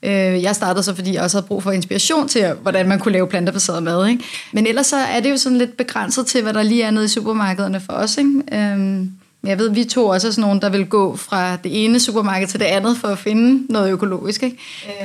[0.03, 3.11] Øh, jeg startede så, fordi jeg også havde brug for inspiration til, hvordan man kunne
[3.11, 4.07] lave plantebaseret mad.
[4.07, 4.23] Ikke?
[4.51, 7.05] Men ellers så er det jo sådan lidt begrænset til, hvad der lige er nede
[7.05, 8.17] i supermarkederne for os.
[8.17, 8.41] Ikke?
[8.51, 9.11] Øhm,
[9.43, 12.47] jeg ved, vi to også er sådan nogen, der vil gå fra det ene supermarked
[12.47, 14.43] til det andet for at finde noget økologisk.
[14.43, 14.57] Ikke?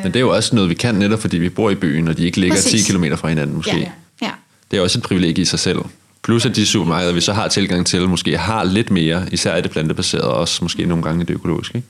[0.02, 2.16] Men det er jo også noget, vi kan netop, fordi vi bor i byen, og
[2.16, 2.86] de ikke ligger Præcis.
[2.86, 3.78] 10 km fra hinanden måske.
[3.78, 3.90] Ja,
[4.22, 4.30] ja.
[4.70, 5.78] Det er også et privilegie i sig selv.
[6.24, 9.62] Plus at de supermarkeder, vi så har tilgang til, måske har lidt mere, især i
[9.62, 11.88] det plantebaserede, også måske nogle gange i det økologiske, ikke?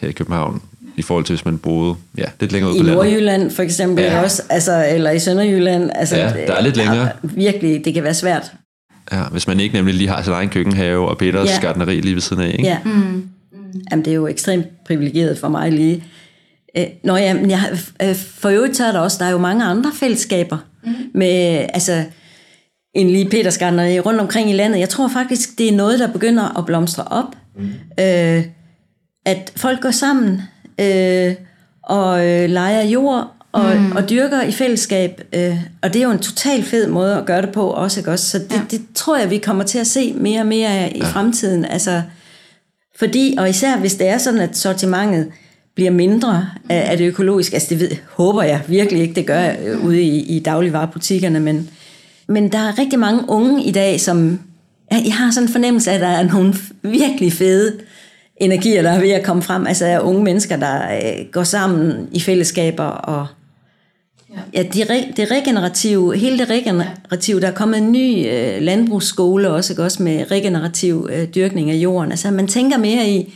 [0.00, 0.62] her i København,
[0.96, 3.02] i forhold til, hvis man boede ja, lidt længere ud I på landet.
[3.02, 4.22] I Nordjylland for eksempel ja.
[4.22, 5.90] også, altså, eller i Sønderjylland.
[5.94, 7.04] Altså, ja, der er lidt længere.
[7.04, 8.52] Ja, virkelig, det kan være svært.
[9.12, 11.60] Ja, hvis man ikke nemlig lige har sin egen køkkenhave og Peters ja.
[11.60, 12.48] gardneri lige ved siden af.
[12.48, 12.64] Ikke?
[12.64, 12.78] Ja.
[12.84, 13.28] Mm.
[13.90, 16.04] Jamen, det er jo ekstremt privilegeret for mig lige.
[17.04, 17.76] Nå ja, jeg,
[18.16, 20.94] for øvrigt så er der også, der er jo mange andre fællesskaber mm.
[21.14, 22.04] med, altså,
[22.96, 24.78] end lige Peters Gardneri rundt omkring i landet.
[24.78, 27.36] Jeg tror faktisk, det er noget, der begynder at blomstre op.
[27.56, 27.68] Mm.
[28.04, 28.44] Øh,
[29.26, 30.42] at folk går sammen
[30.80, 31.34] øh,
[31.82, 33.92] og øh, leger jord og, mm.
[33.92, 35.20] og dyrker i fællesskab.
[35.32, 38.00] Øh, og det er jo en total fed måde at gøre det på også.
[38.00, 38.26] Ikke også?
[38.26, 38.60] Så det, ja.
[38.70, 41.04] det tror jeg, vi kommer til at se mere og mere af i ja.
[41.04, 41.64] fremtiden.
[41.64, 42.02] Altså,
[42.98, 45.28] fordi, og især hvis det er sådan, at sortimentet
[45.74, 49.38] bliver mindre af, af det økologiske, altså det ved, håber jeg virkelig ikke, det gør
[49.38, 51.70] jeg øh, ude i, i dagligvarerbutikkerne, men
[52.28, 54.40] men der er rigtig mange unge i dag, som...
[54.90, 57.78] Jeg har sådan en fornemmelse af, at der er nogle virkelig fede
[58.36, 59.66] energier, der er ved at komme frem.
[59.66, 63.26] Altså er unge mennesker, der øh, går sammen i fællesskaber og...
[64.54, 69.50] Ja, det, re, det regenerative, hele det regenerative, der er kommet en ny øh, landbrugsskole
[69.50, 69.82] også, ikke?
[69.82, 72.10] også med regenerativ øh, dyrkning af jorden.
[72.10, 73.34] Altså man tænker mere i,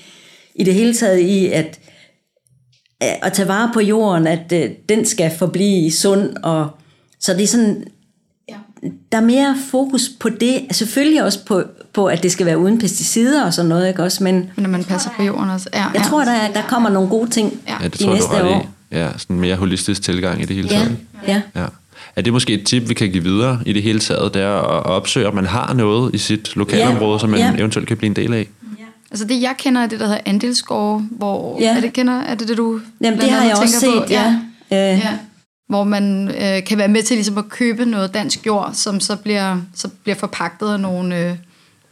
[0.55, 1.81] i det hele taget i, at
[3.01, 6.69] at tage vare på jorden, at øh, den skal forblive sund, og
[7.21, 7.85] så det er sådan
[8.83, 11.63] der er mere fokus på det, selvfølgelig også på,
[11.93, 14.25] på, at det skal være uden pesticider og sådan noget, ikke også?
[14.25, 15.69] Men, men når man passer på jorden også.
[15.75, 16.03] Ja, jeg ja.
[16.03, 17.75] tror, der, der kommer nogle gode ting ja.
[17.83, 18.71] det i tror næste du år.
[18.93, 18.97] I.
[18.97, 20.79] Ja, sådan mere holistisk tilgang i det hele ja.
[20.79, 20.97] taget.
[21.27, 21.43] Ja.
[21.57, 21.67] ja.
[22.17, 24.79] Er det måske et tip, vi kan give videre i det hele taget, det er
[24.79, 27.19] at opsøge, at man har noget i sit lokalområde, ja.
[27.19, 27.55] som man ja.
[27.59, 28.47] eventuelt kan blive en del af?
[29.11, 31.61] Altså det, jeg kender, er det, der hedder andelsgård, hvor...
[31.61, 31.77] Ja.
[31.77, 34.05] Er det, kender, er det det, du Jamen, det har jeg også set, på?
[34.11, 34.37] ja.
[34.71, 34.95] ja.
[34.95, 34.99] Øh.
[34.99, 35.19] ja
[35.71, 39.17] hvor man øh, kan være med til ligesom at købe noget dansk jord, som så
[39.17, 41.37] bliver, så bliver forpagtet af nogle øh,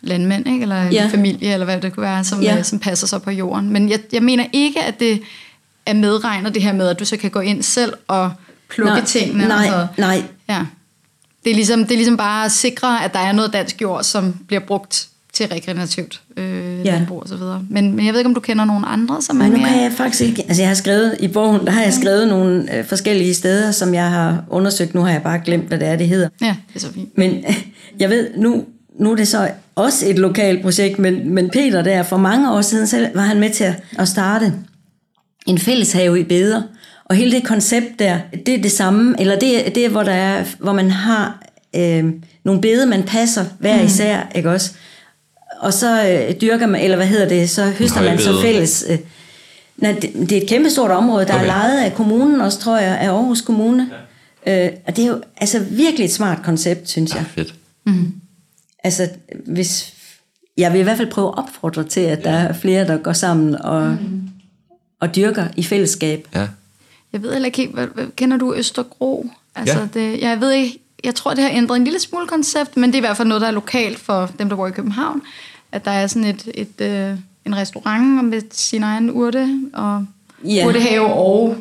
[0.01, 0.63] landmænd, ikke?
[0.63, 1.05] eller ja.
[1.05, 2.59] en familie, eller hvad det kunne være, som, ja.
[2.59, 3.71] øh, som passer sig på jorden.
[3.71, 5.23] Men jeg, jeg mener ikke, at det
[5.87, 8.33] er medregnet det her med, at du så kan gå ind selv og
[8.69, 9.49] plukke nej, tingene.
[9.49, 10.23] Nej, altså, nej.
[10.49, 10.61] Ja.
[11.45, 14.03] Det er, ligesom, det er ligesom bare at sikre, at der er noget dansk jord,
[14.03, 15.08] som bliver brugt
[15.39, 16.93] til regenerativt øh, ja.
[16.93, 17.65] landbrug og så videre.
[17.71, 19.93] Men, men jeg ved ikke, om du kender nogle andre, som er nu kan jeg
[19.97, 20.43] faktisk ikke...
[20.49, 23.95] Altså jeg har skrevet i bogen, der har jeg skrevet nogle øh, forskellige steder, som
[23.95, 24.95] jeg har undersøgt.
[24.95, 26.29] Nu har jeg bare glemt, hvad det er, det hedder.
[26.41, 27.19] Ja, det er så fint.
[27.19, 27.45] Men
[28.01, 28.65] jeg ved, nu,
[29.01, 32.61] nu er det så også et lokalt projekt, men, men Peter der, for mange år
[32.61, 34.53] siden, så var han med til at starte
[35.47, 36.63] en fælleshave i Beder.
[37.05, 40.13] Og hele det koncept der, det er det samme, eller det, det er, hvor, der
[40.13, 41.43] er, hvor man har
[41.77, 42.05] øh,
[42.45, 44.31] nogle bede, man passer hver især, mm.
[44.35, 44.73] ikke også?
[45.61, 48.85] Og så øh, dyrker man, eller hvad hedder det, så høster man så fælles.
[48.91, 48.99] Øh,
[49.77, 51.43] nej, det, det er et kæmpestort område, der okay.
[51.43, 53.91] er lejet af kommunen også, tror jeg, af Aarhus Kommune.
[54.47, 54.67] Ja.
[54.67, 57.25] Øh, og det er jo altså virkelig et smart koncept, synes jeg.
[57.37, 57.55] Ja, fedt.
[57.87, 58.13] Mm.
[58.85, 59.09] Altså,
[59.47, 59.95] hvis,
[60.57, 62.31] jeg vil i hvert fald prøve at opfordre til, at ja.
[62.31, 64.21] der er flere, der går sammen og, mm.
[65.01, 66.29] og dyrker i fællesskab.
[66.35, 66.49] Ja.
[67.13, 67.73] jeg ved heller ikke
[68.17, 69.31] kender du Østergro?
[69.55, 70.01] Altså, ja.
[70.01, 72.95] det, jeg ved ikke, jeg tror, det har ændret en lille smule koncept, men det
[72.95, 75.23] er i hvert fald noget, der er lokalt for dem, der bor i København.
[75.73, 77.17] At der er sådan et, et, øh,
[77.47, 80.07] en restaurant med sin egen urte, og
[80.45, 80.67] ja.
[80.67, 81.57] urtehave og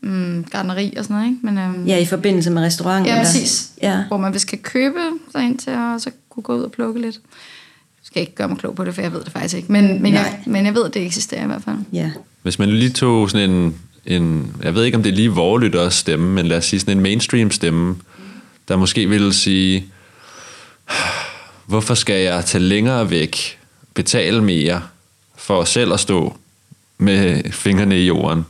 [0.00, 1.46] mm, gardneri og sådan noget, ikke?
[1.46, 3.14] Men, øhm, ja, i forbindelse med restauranten.
[3.14, 3.70] Ja, præcis.
[3.82, 4.04] Ja.
[4.08, 4.98] Hvor man skal købe
[5.32, 7.14] sig ind til at så kunne gå ud og plukke lidt.
[7.14, 9.72] Jeg skal ikke gøre mig klog på det, for jeg ved det faktisk ikke.
[9.72, 11.76] Men, men, jeg, men jeg ved, at det eksisterer i hvert fald.
[11.92, 12.10] Ja.
[12.42, 13.76] Hvis man lige tog sådan en,
[14.06, 16.96] en jeg ved ikke, om det er lige vores stemme, men lad os sige sådan
[16.96, 17.96] en mainstream stemme,
[18.68, 19.86] der måske ville sige,
[21.70, 23.58] hvorfor skal jeg tage længere væk,
[23.94, 24.82] betale mere,
[25.36, 26.36] for selv at stå
[26.98, 28.46] med fingrene i jorden,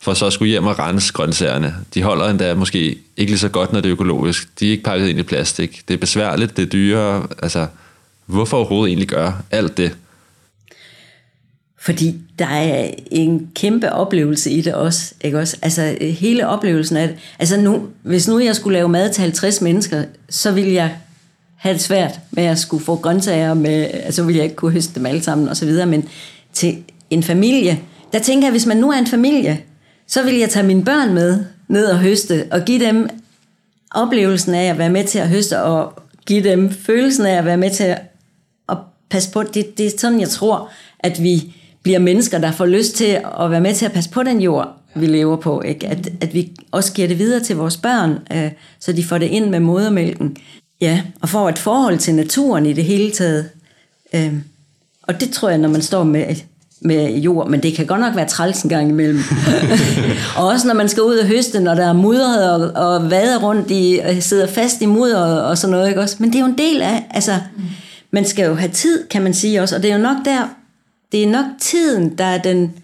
[0.00, 1.74] for så at skulle hjem og rense grøntsagerne.
[1.94, 4.48] De holder endda måske ikke lige så godt, når det er økologisk.
[4.60, 5.82] De er ikke pakket ind i plastik.
[5.88, 7.26] Det er besværligt, det er dyrere.
[7.42, 7.66] Altså,
[8.26, 9.96] hvorfor overhovedet egentlig gøre alt det?
[11.80, 15.14] Fordi der er en kæmpe oplevelse i det også.
[15.24, 15.56] Ikke også?
[15.62, 17.16] Altså hele oplevelsen af det.
[17.38, 20.96] Altså nu, hvis nu jeg skulle lave mad til 50 mennesker, så ville jeg
[21.58, 24.94] have det svært med at skulle få grøntsager med, altså ville jeg ikke kunne høste
[24.94, 26.08] dem alle sammen og så videre, men
[26.52, 26.76] til
[27.10, 27.80] en familie,
[28.12, 29.60] der tænker jeg, hvis man nu er en familie,
[30.06, 33.08] så vil jeg tage mine børn med ned og høste, og give dem
[33.90, 37.56] oplevelsen af at være med til at høste, og give dem følelsen af at være
[37.56, 37.84] med til
[38.68, 38.76] at
[39.10, 39.42] passe på.
[39.42, 43.50] Det, det er sådan, jeg tror, at vi bliver mennesker, der får lyst til at
[43.50, 45.62] være med til at passe på den jord, vi lever på.
[45.62, 45.86] Ikke?
[45.86, 48.50] At, at vi også giver det videre til vores børn, øh,
[48.80, 50.36] så de får det ind med modermælken.
[50.80, 53.50] Ja, og får et forhold til naturen i det hele taget.
[54.14, 54.42] Øhm,
[55.02, 56.36] og det tror jeg, når man står med
[56.80, 59.20] med jord, men det kan godt nok være træls en gang imellem.
[60.36, 63.38] og også når man skal ud og høste, når der er mudret og, og vader
[63.42, 66.16] rundt i, og sidder fast i mudder og, og sådan noget, ikke også?
[66.18, 67.38] Men det er jo en del af, altså,
[68.10, 70.48] man skal jo have tid, kan man sige også, og det er jo nok der,
[71.12, 72.74] det er nok tiden, der er den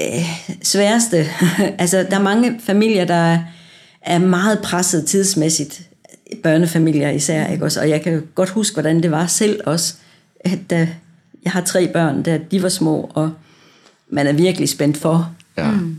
[0.00, 0.26] øh,
[0.62, 1.26] sværeste.
[1.78, 3.38] altså, der er mange familier, der
[4.02, 5.87] er meget presset tidsmæssigt,
[6.42, 7.80] børnefamilier især, ikke også?
[7.80, 9.94] Og jeg kan godt huske, hvordan det var selv også,
[10.40, 10.88] at da
[11.44, 13.30] jeg har tre børn, der de var små, og
[14.10, 15.30] man er virkelig spændt for.
[15.56, 15.70] Ja.
[15.70, 15.96] Mm.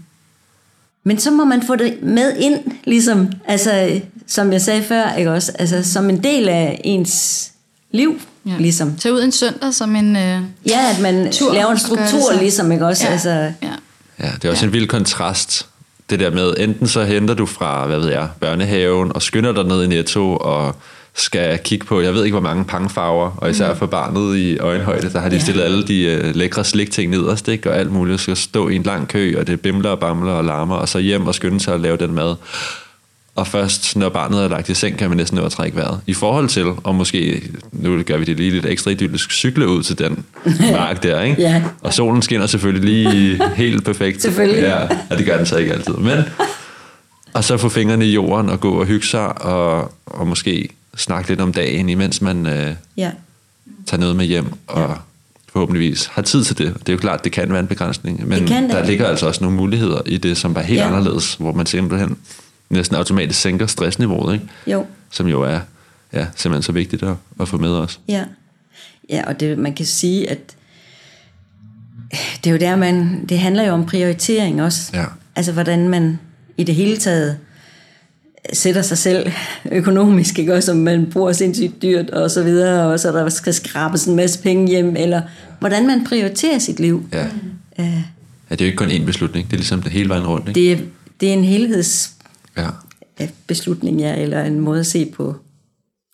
[1.03, 5.31] Men så må man få det med ind, ligesom, altså, som jeg sagde før, ikke
[5.31, 5.51] også?
[5.59, 7.51] Altså, som en del af ens
[7.91, 8.57] liv, ja.
[8.59, 8.95] ligesom.
[8.95, 12.71] Tag ud en søndag som en øh, Ja, at man tur, laver en struktur, ligesom,
[12.71, 13.05] ikke også?
[13.05, 13.11] Ja.
[13.11, 13.51] Altså, ja.
[14.19, 14.67] ja, det er også ja.
[14.67, 15.67] en vild kontrast,
[16.09, 19.63] det der med, enten så henter du fra, hvad ved jeg, børnehaven, og skynder dig
[19.63, 20.75] ned i Netto, og
[21.15, 23.77] skal kigge på, jeg ved ikke hvor mange pangfarver, og især mm.
[23.77, 25.41] for barnet i øjenhøjde, der har de ja.
[25.41, 27.71] stillet alle de uh, lækre slikting nederst, ikke?
[27.71, 30.43] og alt muligt, skal stå i en lang kø, og det bimler og bamler og
[30.43, 32.35] larmer, og så hjem og skynde sig at lave den mad.
[33.39, 36.01] Og først, når barnet er lagt i seng, kan man næsten nå at trække vejret.
[36.07, 39.83] I forhold til, og måske, nu gør vi det lige lidt ekstra idyllisk, cykle ud
[39.83, 40.25] til den
[40.71, 41.41] mark der, ikke?
[41.41, 41.63] ja.
[41.81, 44.21] Og solen skinner selvfølgelig lige helt perfekt.
[44.21, 44.61] selvfølgelig.
[44.61, 45.93] Ja, og det gør den så ikke altid.
[45.93, 46.17] Men,
[47.33, 51.29] og så få fingrene i jorden og gå og hygge sig, og, og måske snakke
[51.29, 53.11] lidt om dagen, imens man øh, ja.
[53.85, 54.95] tager noget med hjem, og ja.
[55.53, 56.73] forhåbentligvis har tid til det.
[56.79, 59.57] Det er jo klart, det kan være en begrænsning, men der ligger altså også nogle
[59.57, 60.87] muligheder i det, som er helt ja.
[60.87, 62.17] anderledes, hvor man simpelthen
[62.69, 64.47] næsten automatisk sænker stressniveauet, ikke?
[64.67, 64.85] Jo.
[65.11, 65.59] som jo er
[66.13, 67.99] ja, simpelthen så vigtigt at, at få med os.
[68.07, 68.23] Ja,
[69.09, 70.39] ja og det, man kan sige, at
[72.43, 74.91] det er jo der, man, det handler jo om prioritering også.
[74.93, 75.05] Ja.
[75.35, 76.19] Altså, hvordan man
[76.57, 77.37] i det hele taget
[78.53, 79.31] sætter sig selv
[79.71, 80.55] økonomisk, ikke?
[80.55, 84.15] Også, om man bruger sindssygt dyrt og så videre, og så der skal skrabes en
[84.15, 85.21] masse penge hjem, eller
[85.59, 87.05] hvordan man prioriterer sit liv.
[87.13, 87.25] Ja.
[87.79, 87.91] Uh, ja,
[88.49, 90.47] det er jo ikke kun én beslutning, det er ligesom det hele vejen rundt.
[90.47, 90.59] Ikke?
[90.59, 90.77] Det, er,
[91.19, 92.13] det er en helheds
[93.19, 93.27] ja.
[93.47, 95.35] beslutning, ja, eller en måde at se på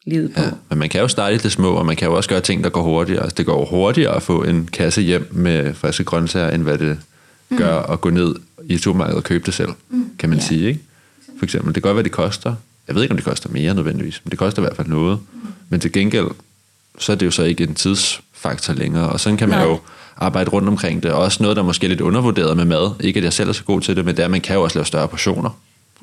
[0.05, 0.41] livet på.
[0.41, 2.41] Ja, men man kan jo starte i det små, og man kan jo også gøre
[2.41, 3.21] ting, der går hurtigere.
[3.21, 6.97] Altså, det går hurtigere at få en kasse hjem med friske grøntsager, end hvad det
[7.49, 7.57] mm.
[7.57, 10.09] gør at gå ned i supermarkedet og købe det selv, mm.
[10.19, 10.45] kan man ja.
[10.45, 10.79] sige, ikke?
[11.37, 11.75] for eksempel.
[11.75, 12.55] Det kan godt være, det koster.
[12.87, 15.19] Jeg ved ikke, om det koster mere nødvendigvis, men det koster i hvert fald noget.
[15.69, 16.27] Men til gengæld,
[16.99, 19.67] så er det jo så ikke en tidsfaktor længere, og sådan kan man Nej.
[19.67, 19.79] jo
[20.17, 21.11] arbejde rundt omkring det.
[21.11, 22.91] Også noget, der måske er lidt undervurderet med mad.
[22.99, 24.55] Ikke, at jeg selv er så god til det, men det er, at man kan
[24.55, 25.59] jo også lave større portioner.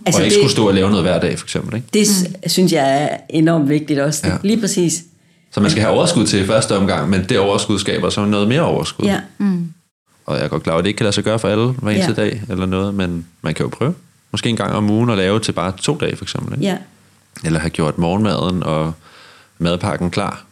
[0.07, 1.77] Altså og ikke det, skulle stå og lave noget hver dag, for eksempel.
[1.77, 1.89] Ikke?
[1.93, 2.07] Det
[2.43, 2.49] mm.
[2.49, 4.27] synes jeg er enormt vigtigt også.
[4.27, 4.37] Ja.
[4.43, 5.03] Lige præcis.
[5.53, 8.49] Så man skal have overskud til i første omgang, men det overskud skaber så noget
[8.49, 9.07] mere overskud.
[9.07, 9.21] Ja.
[9.39, 9.73] Mm.
[10.27, 11.91] Og jeg er godt klar at det ikke kan lade sig gøre for alle hver
[11.91, 12.23] eneste ja.
[12.23, 13.95] dag eller noget, men man kan jo prøve
[14.33, 16.53] måske en gang om ugen at lave til bare to dage for eksempel.
[16.53, 16.65] Ikke?
[16.65, 16.77] Ja.
[17.45, 18.93] Eller have gjort morgenmaden og
[19.59, 20.45] madpakken klar.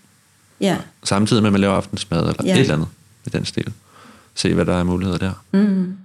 [0.61, 0.77] Ja.
[1.05, 2.55] Samtidig med, at man laver aftensmad eller ja.
[2.55, 2.89] et eller andet
[3.27, 3.73] i den stil.
[4.35, 5.33] Se, hvad der er muligheder der.
[5.53, 5.97] Mm.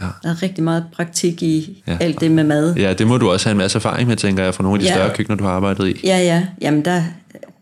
[0.00, 0.06] Ja.
[0.22, 1.96] Der er rigtig meget praktik i ja.
[2.00, 2.74] alt det med mad.
[2.74, 4.80] Ja, det må du også have en masse erfaring med, tænker jeg, fra nogle af
[4.80, 4.94] de ja.
[4.94, 6.00] større køkkener, du har arbejdet i.
[6.04, 6.46] Ja, ja.
[6.60, 7.02] Jamen, der,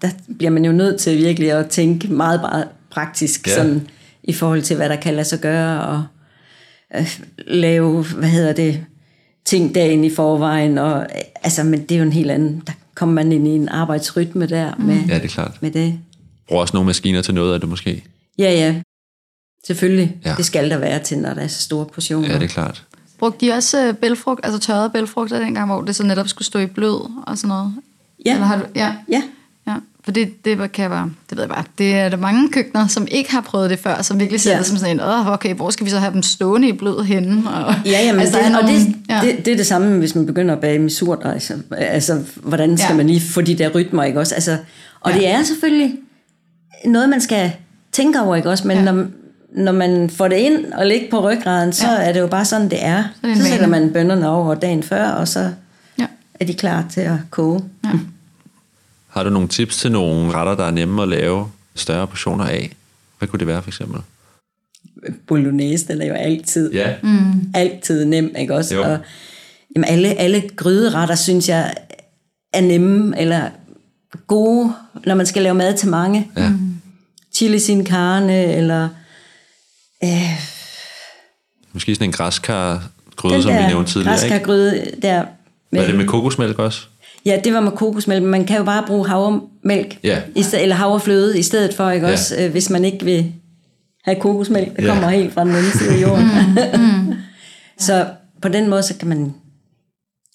[0.03, 0.09] der
[0.39, 3.55] bliver man jo nødt til virkelig at tænke meget, meget praktisk, ja.
[3.55, 3.89] sådan,
[4.23, 6.05] i forhold til, hvad der kan lade sig gøre, og
[6.97, 8.85] øh, lave, hvad hedder det,
[9.45, 10.79] ting dagen i forvejen.
[10.79, 11.07] Og, øh,
[11.43, 14.47] altså, men det er jo en helt anden, der kommer man ind i en arbejdsrytme
[14.47, 15.59] der med, Ja, det er klart.
[15.61, 15.99] med det.
[16.49, 18.05] Bruger også nogle maskiner til noget af det måske.
[18.39, 18.75] Ja, ja.
[19.67, 20.17] Selvfølgelig.
[20.25, 20.35] Ja.
[20.37, 22.29] Det skal der være til, når der er så store portioner.
[22.29, 22.83] Ja, det er klart.
[23.19, 26.59] Brugte de også øh, bælfrugt, altså tørrede bælfrugter dengang, hvor det så netop skulle stå
[26.59, 27.75] i blød og sådan noget?
[28.27, 28.33] Ja.
[28.35, 28.93] Eller har du, ja.
[29.11, 29.23] Ja.
[29.69, 32.49] Ja, for det, det var- kan være, det ved jeg bare, det er der mange
[32.53, 34.59] køkkener, som ikke har prøvet det før, som virkelig ser Ja.
[34.59, 37.05] det som sådan en, Åh, okay, hvor skal vi så have dem stående i blød
[37.05, 37.51] henne?
[37.51, 39.37] Og, Ja, jamen, altså, altså, er det, nogle- og det, ja.
[39.37, 41.39] det, det er det samme, hvis man begynder at bage med surdej.
[41.39, 42.97] Så, altså, hvordan skal Ja.
[42.97, 44.35] man lige få de der rytmer, ikke også?
[44.35, 44.59] Altså,
[45.01, 45.19] og Ja.
[45.19, 45.95] det er selvfølgelig
[46.85, 47.53] noget, man skal
[47.93, 48.67] tænke over, ikke også?
[48.69, 48.83] Men ja.
[48.93, 49.07] når,
[49.57, 52.09] når man får det ind og ligger på ryggraden, så Ja.
[52.09, 52.97] er det jo bare sådan, det er.
[53.23, 55.53] er det Så, så sætter man bønderne over dagen før, og så
[55.99, 56.07] Ja.
[56.41, 57.65] er de klar til at koge.
[57.85, 57.91] Ja.
[59.09, 62.73] Har du nogle tips til nogle retter, der er nemme at lave større portioner af?
[63.19, 64.01] Hvad kunne det være for eksempel?
[65.27, 67.41] Bolognese, den er jo altid, Ja, Mm.
[67.55, 68.75] altid nem, ikke også?
[68.75, 68.83] Jo.
[68.83, 68.99] Og,
[69.77, 71.75] jamen, alle, alle gryderetter, synes jeg,
[72.53, 73.49] er nemme, eller
[74.27, 74.73] gode,
[75.07, 76.31] når man skal lave mad til mange.
[76.37, 76.53] ja.
[77.35, 78.89] chili sin carne, eller
[80.13, 80.41] øh,
[81.73, 84.29] Måske sådan en græskar gryde, den som vi der nævnte tidligere, ikke?
[84.29, 85.25] græskargryde der.
[85.71, 86.81] Hvad er det med kokosmælk også?
[87.27, 90.21] Ja, det var med kokosmælk, men man kan jo bare bruge havremælk, Ja.
[90.35, 92.13] i sted, eller havrefløde i stedet for, ikke Ja.
[92.13, 93.33] også, øh, hvis man ikke vil
[94.05, 94.89] have kokosmælk, der Ja.
[94.95, 96.29] kommer helt fra den anden side af jorden.
[97.87, 98.07] så
[98.43, 99.35] på den måde, så kan man,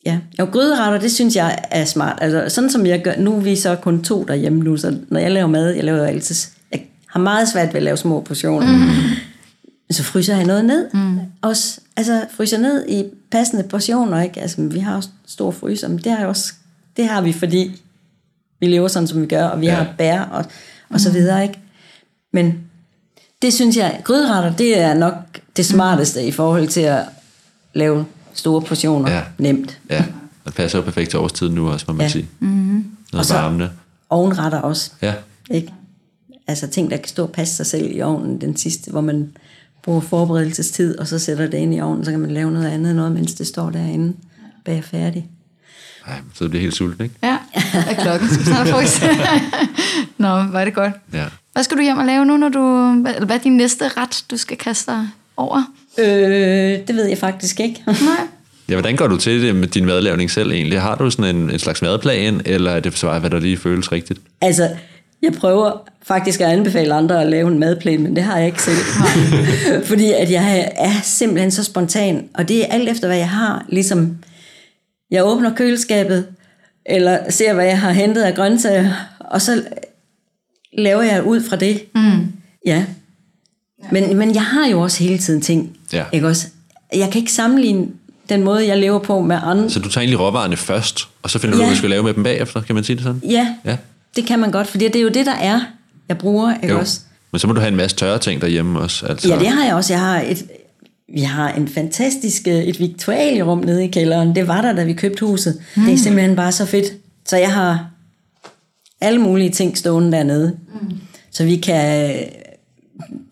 [0.05, 3.39] ja, jo gryderetter, det synes jeg er smart, altså sådan som jeg gør, nu er
[3.39, 6.35] vi så kun to derhjemme nu, så når jeg laver mad, jeg laver jo altid,
[6.71, 8.89] jeg har meget svært ved at lave små portioner, mm.
[9.93, 11.19] Så fryser jeg noget ned, mm.
[11.41, 15.97] også, altså fryser ned i passende portioner, ikke, altså vi har også stor fryser, men
[15.97, 16.53] det har, jeg også,
[16.97, 17.81] det har vi, fordi
[18.59, 19.73] vi lever sådan, som vi gør, og vi Ja.
[19.75, 20.45] har bær og,
[20.89, 21.59] og så videre, ikke?
[22.33, 22.59] Men
[23.41, 25.13] det synes jeg, gryderetter, det er nok
[25.57, 27.03] det smarteste i forhold til at
[27.73, 29.17] lave store portioner Ja.
[29.17, 29.23] ja.
[29.37, 29.79] nemt.
[29.89, 30.03] Ja,
[30.45, 32.11] det passer jo perfekt til årstiden nu også, må man Ja.
[32.11, 32.29] sige.
[32.39, 32.73] Mm-hmm.
[33.11, 33.69] Noget Og så- varmende.
[34.09, 35.13] Ovenretter også, Ja,
[35.51, 35.73] ikke?
[36.47, 39.31] Altså ting, der kan stå og passe sig selv i ovnen, den sidste, hvor man
[39.83, 42.95] bruger forberedelsestid, og så sætter det ind i ovnen, så kan man lave noget andet,
[42.95, 44.13] noget, mens det står derinde,
[44.65, 45.29] bag færdig.
[46.07, 47.15] Ej, så det bliver helt sulten, ikke?
[47.23, 47.37] Ja,
[47.71, 48.29] hvad er klokken?
[48.29, 49.03] Skal snart frokost?
[50.17, 50.93] Nå, var det godt.
[51.13, 51.25] Ja.
[51.53, 52.91] Hvad skal du hjem og lave nu, når du...
[53.01, 55.07] Hvad, eller hvad er din næste ret, du skal kaste dig
[55.37, 55.63] over?
[55.97, 56.05] Øh,
[56.87, 57.83] det ved jeg faktisk ikke.
[57.87, 58.27] Nej.
[58.69, 60.81] Ja, hvordan går du til det med din madlavning selv egentlig?
[60.81, 63.91] Har du sådan en, en slags madplan, eller er det for hvad der lige føles
[63.91, 64.19] rigtigt?
[64.41, 64.69] Altså,
[65.21, 65.71] jeg prøver
[66.03, 68.77] faktisk at anbefale andre at lave en madplan, men det har jeg ikke selv.
[69.89, 73.65] Fordi at jeg er simpelthen så spontan, og det er alt efter, hvad jeg har.
[73.69, 74.17] Ligesom,
[75.11, 76.25] jeg åbner køleskabet,
[76.85, 79.63] eller ser, hvad jeg har hentet af grøntsager, og så
[80.77, 81.83] laver jeg ud fra det.
[81.95, 82.31] Mm.
[82.65, 82.85] Ja.
[83.91, 85.77] Men, men jeg har jo også hele tiden ting.
[85.93, 86.03] Ja.
[86.11, 86.47] Ikke også?
[86.95, 87.87] Jeg kan ikke sammenligne
[88.29, 89.69] den måde, jeg lever på med andre.
[89.69, 91.65] Så du tager egentlig råvarerne først, og så finder du, Ja.
[91.67, 93.21] hvad du skal lave med dem bagefter, kan man sige det sådan?
[93.29, 93.77] Ja, Ja.
[94.15, 95.61] Det kan man godt, fordi det er jo det, der er,
[96.09, 96.55] jeg bruger.
[96.55, 96.79] Ikke Jo.
[96.79, 96.99] også?
[97.31, 99.05] Men så må du have en masse tørre ting derhjemme også.
[99.05, 99.27] Altså.
[99.27, 99.93] Ja, det har jeg også.
[99.93, 100.43] Jeg har et,
[101.13, 104.35] vi har en fantastisk øh, et viktualierum nede i kælderen.
[104.35, 105.59] Det var der, da vi købte huset.
[105.75, 105.83] Mm.
[105.83, 106.85] Det er simpelthen bare så fedt.
[107.25, 107.85] Så jeg har
[109.01, 110.57] alle mulige ting stående dernede.
[110.81, 110.91] Mm.
[111.31, 112.13] Så vi kan,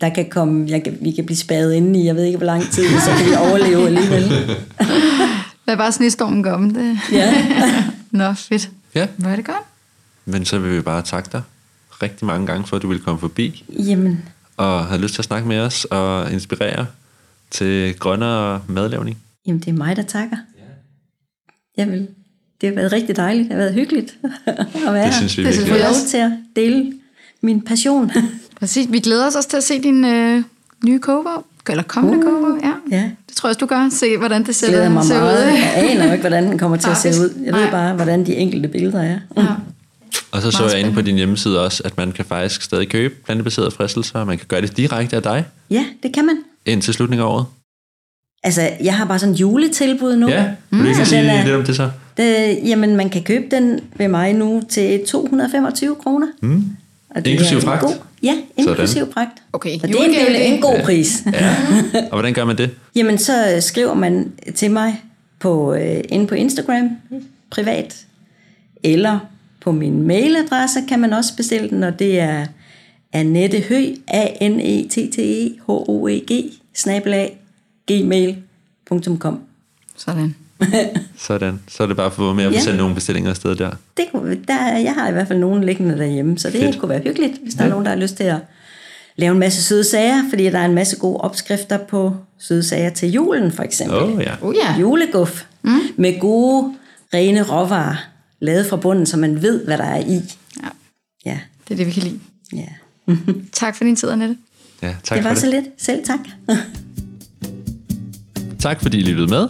[0.02, 2.46] der kan komme, jeg kan, vi kan blive spadet inde i, jeg ved ikke hvor
[2.46, 4.24] lang tid, så kan vi overleve alligevel.
[5.66, 6.70] Hvad bare snestormen komme?
[6.74, 7.00] Det.
[7.12, 7.34] Ja.
[8.12, 8.70] Nå, fedt.
[8.96, 9.64] Ja, Hvor er det godt?
[10.32, 11.42] Men så vil vi bare takke dig
[12.04, 14.20] rigtig mange gange for, at du ville komme forbi Jamen,
[14.58, 16.86] og havde lyst til at snakke med os og inspirere
[17.52, 19.18] til grønnere madlavning.
[19.48, 20.38] jamen, det er mig, der takker.
[21.78, 22.08] Jeg vil.
[22.62, 23.44] Det har været rigtig dejligt.
[23.50, 24.18] Det har været hyggeligt
[24.88, 25.50] at være Det synes vi her.
[25.52, 26.94] virkelig Få lov til at dele
[27.42, 28.12] min passion.
[28.60, 28.92] Præcis.
[28.92, 30.44] Vi glæder os også til at se din øh,
[30.86, 31.46] nye kogebog.
[31.70, 32.74] Eller kommende uh, kogebog, ja.
[32.98, 33.12] ja.
[33.30, 33.90] Det tror jeg også, du gør.
[33.92, 35.46] Se, hvordan det ser, glæder mig ser meget.
[35.46, 35.58] ud.
[35.58, 37.34] Jeg aner jo ikke, hvordan den kommer til at se ud.
[37.46, 37.72] Jeg ved Nej.
[37.72, 39.20] bare, hvordan de enkelte billeder er.
[39.38, 39.46] Ja.
[40.32, 43.16] Og så så jeg inde på din hjemmeside også, at man kan faktisk stadig købe
[43.26, 46.38] plantebaserede fristelser, og man kan gøre det direkte af dig Ja, det kan man.
[46.66, 47.46] indtil slutningen af året.
[48.44, 50.30] Altså, jeg har bare sådan en juletilbud nu.
[50.30, 51.90] Ja, vil du ikke Så sige den er- lidt om det så?
[52.18, 56.28] Det, jamen, man kan købe den ved mig nu til 225 kroner.
[56.42, 56.66] Mm.
[57.16, 57.82] Og det Inklusiv er fragt?
[57.82, 57.94] God,
[58.24, 59.32] ja, inklusiv fragt.
[59.54, 60.48] Okay, Og det er en, det.
[60.54, 61.24] en god pris.
[61.34, 61.56] Ja.
[61.94, 62.70] Og hvordan gør man det?
[62.96, 65.02] Jamen, så skriver man til mig
[65.40, 66.90] på, øh, inde på Instagram,
[67.52, 67.96] privat,
[68.84, 69.20] eller
[69.62, 72.46] på min mailadresse kan man også bestille den, og det er
[73.14, 73.96] Annette Høg,
[75.20, 76.32] A-N-E-T-T-E-H-O-E-G,
[76.76, 77.38] snabelag,
[77.88, 79.40] gmail.com.
[79.98, 80.36] Sådan.
[81.18, 81.60] Sådan.
[81.68, 82.60] Så er det bare for med at Ja.
[82.60, 83.70] sende nogle bestillinger afsted der.
[83.98, 86.80] Det kunne, der, jeg har i hvert fald nogen liggende derhjemme, så det Fedt.
[86.80, 88.38] Kunne være hyggeligt, hvis der er nogen, der har lyst til at
[89.16, 92.90] lave en masse søde sager, fordi der er en masse gode opskrifter på søde sager
[92.90, 93.98] til julen, for eksempel.
[93.98, 94.32] Åh, ja.
[94.42, 94.80] Oh ja.
[94.80, 95.72] Juleguff mm.
[95.98, 96.74] med gode,
[97.14, 97.96] rene råvarer,
[98.42, 100.22] lavet fra bunden, så man ved, hvad der er i.
[100.64, 100.68] ja.
[101.26, 102.20] Ja, Det er det, vi kan lide.
[102.54, 102.66] ja.
[103.54, 104.38] Tak for din tid, Annette.
[104.82, 105.54] ja tak Det var for så det.
[105.54, 105.66] lidt.
[105.78, 106.20] Selv tak.
[108.60, 109.48] Tak fordi I lyttede med.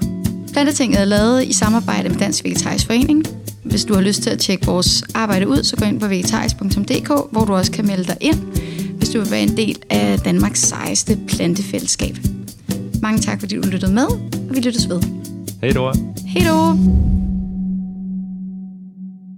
[0.53, 3.25] Plantetinget er lavet i samarbejde med Dansk Vegetarisk Forening.
[3.63, 7.07] Hvis du har lyst til at tjekke vores arbejde ud, så gå ind på vegetarisk.dk,
[7.31, 8.37] hvor du også kan melde dig ind,
[8.97, 12.17] hvis du vil være en del af Danmarks sejeste plantefællesskab.
[13.01, 15.01] Mange tak, fordi du lyttede med, og vi lyttes ved.
[15.61, 15.93] Hej Dora.
[16.25, 16.75] Hej då!